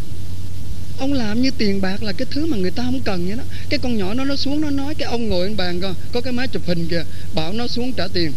Ông 0.99 1.12
làm 1.12 1.43
như 1.43 1.51
tiền 1.59 1.81
bạc 1.81 2.03
là 2.03 2.12
cái 2.12 2.27
thứ 2.31 2.47
mà 2.47 2.57
người 2.57 2.71
ta 2.71 2.83
không 2.83 3.01
cần 3.01 3.27
vậy 3.27 3.37
đó. 3.37 3.45
Cái 3.69 3.79
con 3.83 3.97
nhỏ 3.97 4.15
nó 4.15 4.25
nó 4.25 4.37
xuống, 4.37 4.61
nó 4.61 4.71
nói 4.71 4.95
cái 4.95 5.09
ông 5.09 5.29
ngồi 5.29 5.49
trên 5.49 5.57
bàn 5.57 5.81
coi, 5.81 5.95
có 6.12 6.21
cái 6.21 6.33
máy 6.33 6.49
chụp 6.49 6.62
hình 6.67 6.88
kìa. 6.88 7.05
Bảo 7.35 7.53
nó 7.53 7.67
xuống 7.67 7.93
trả 7.93 8.09
tiền. 8.09 8.33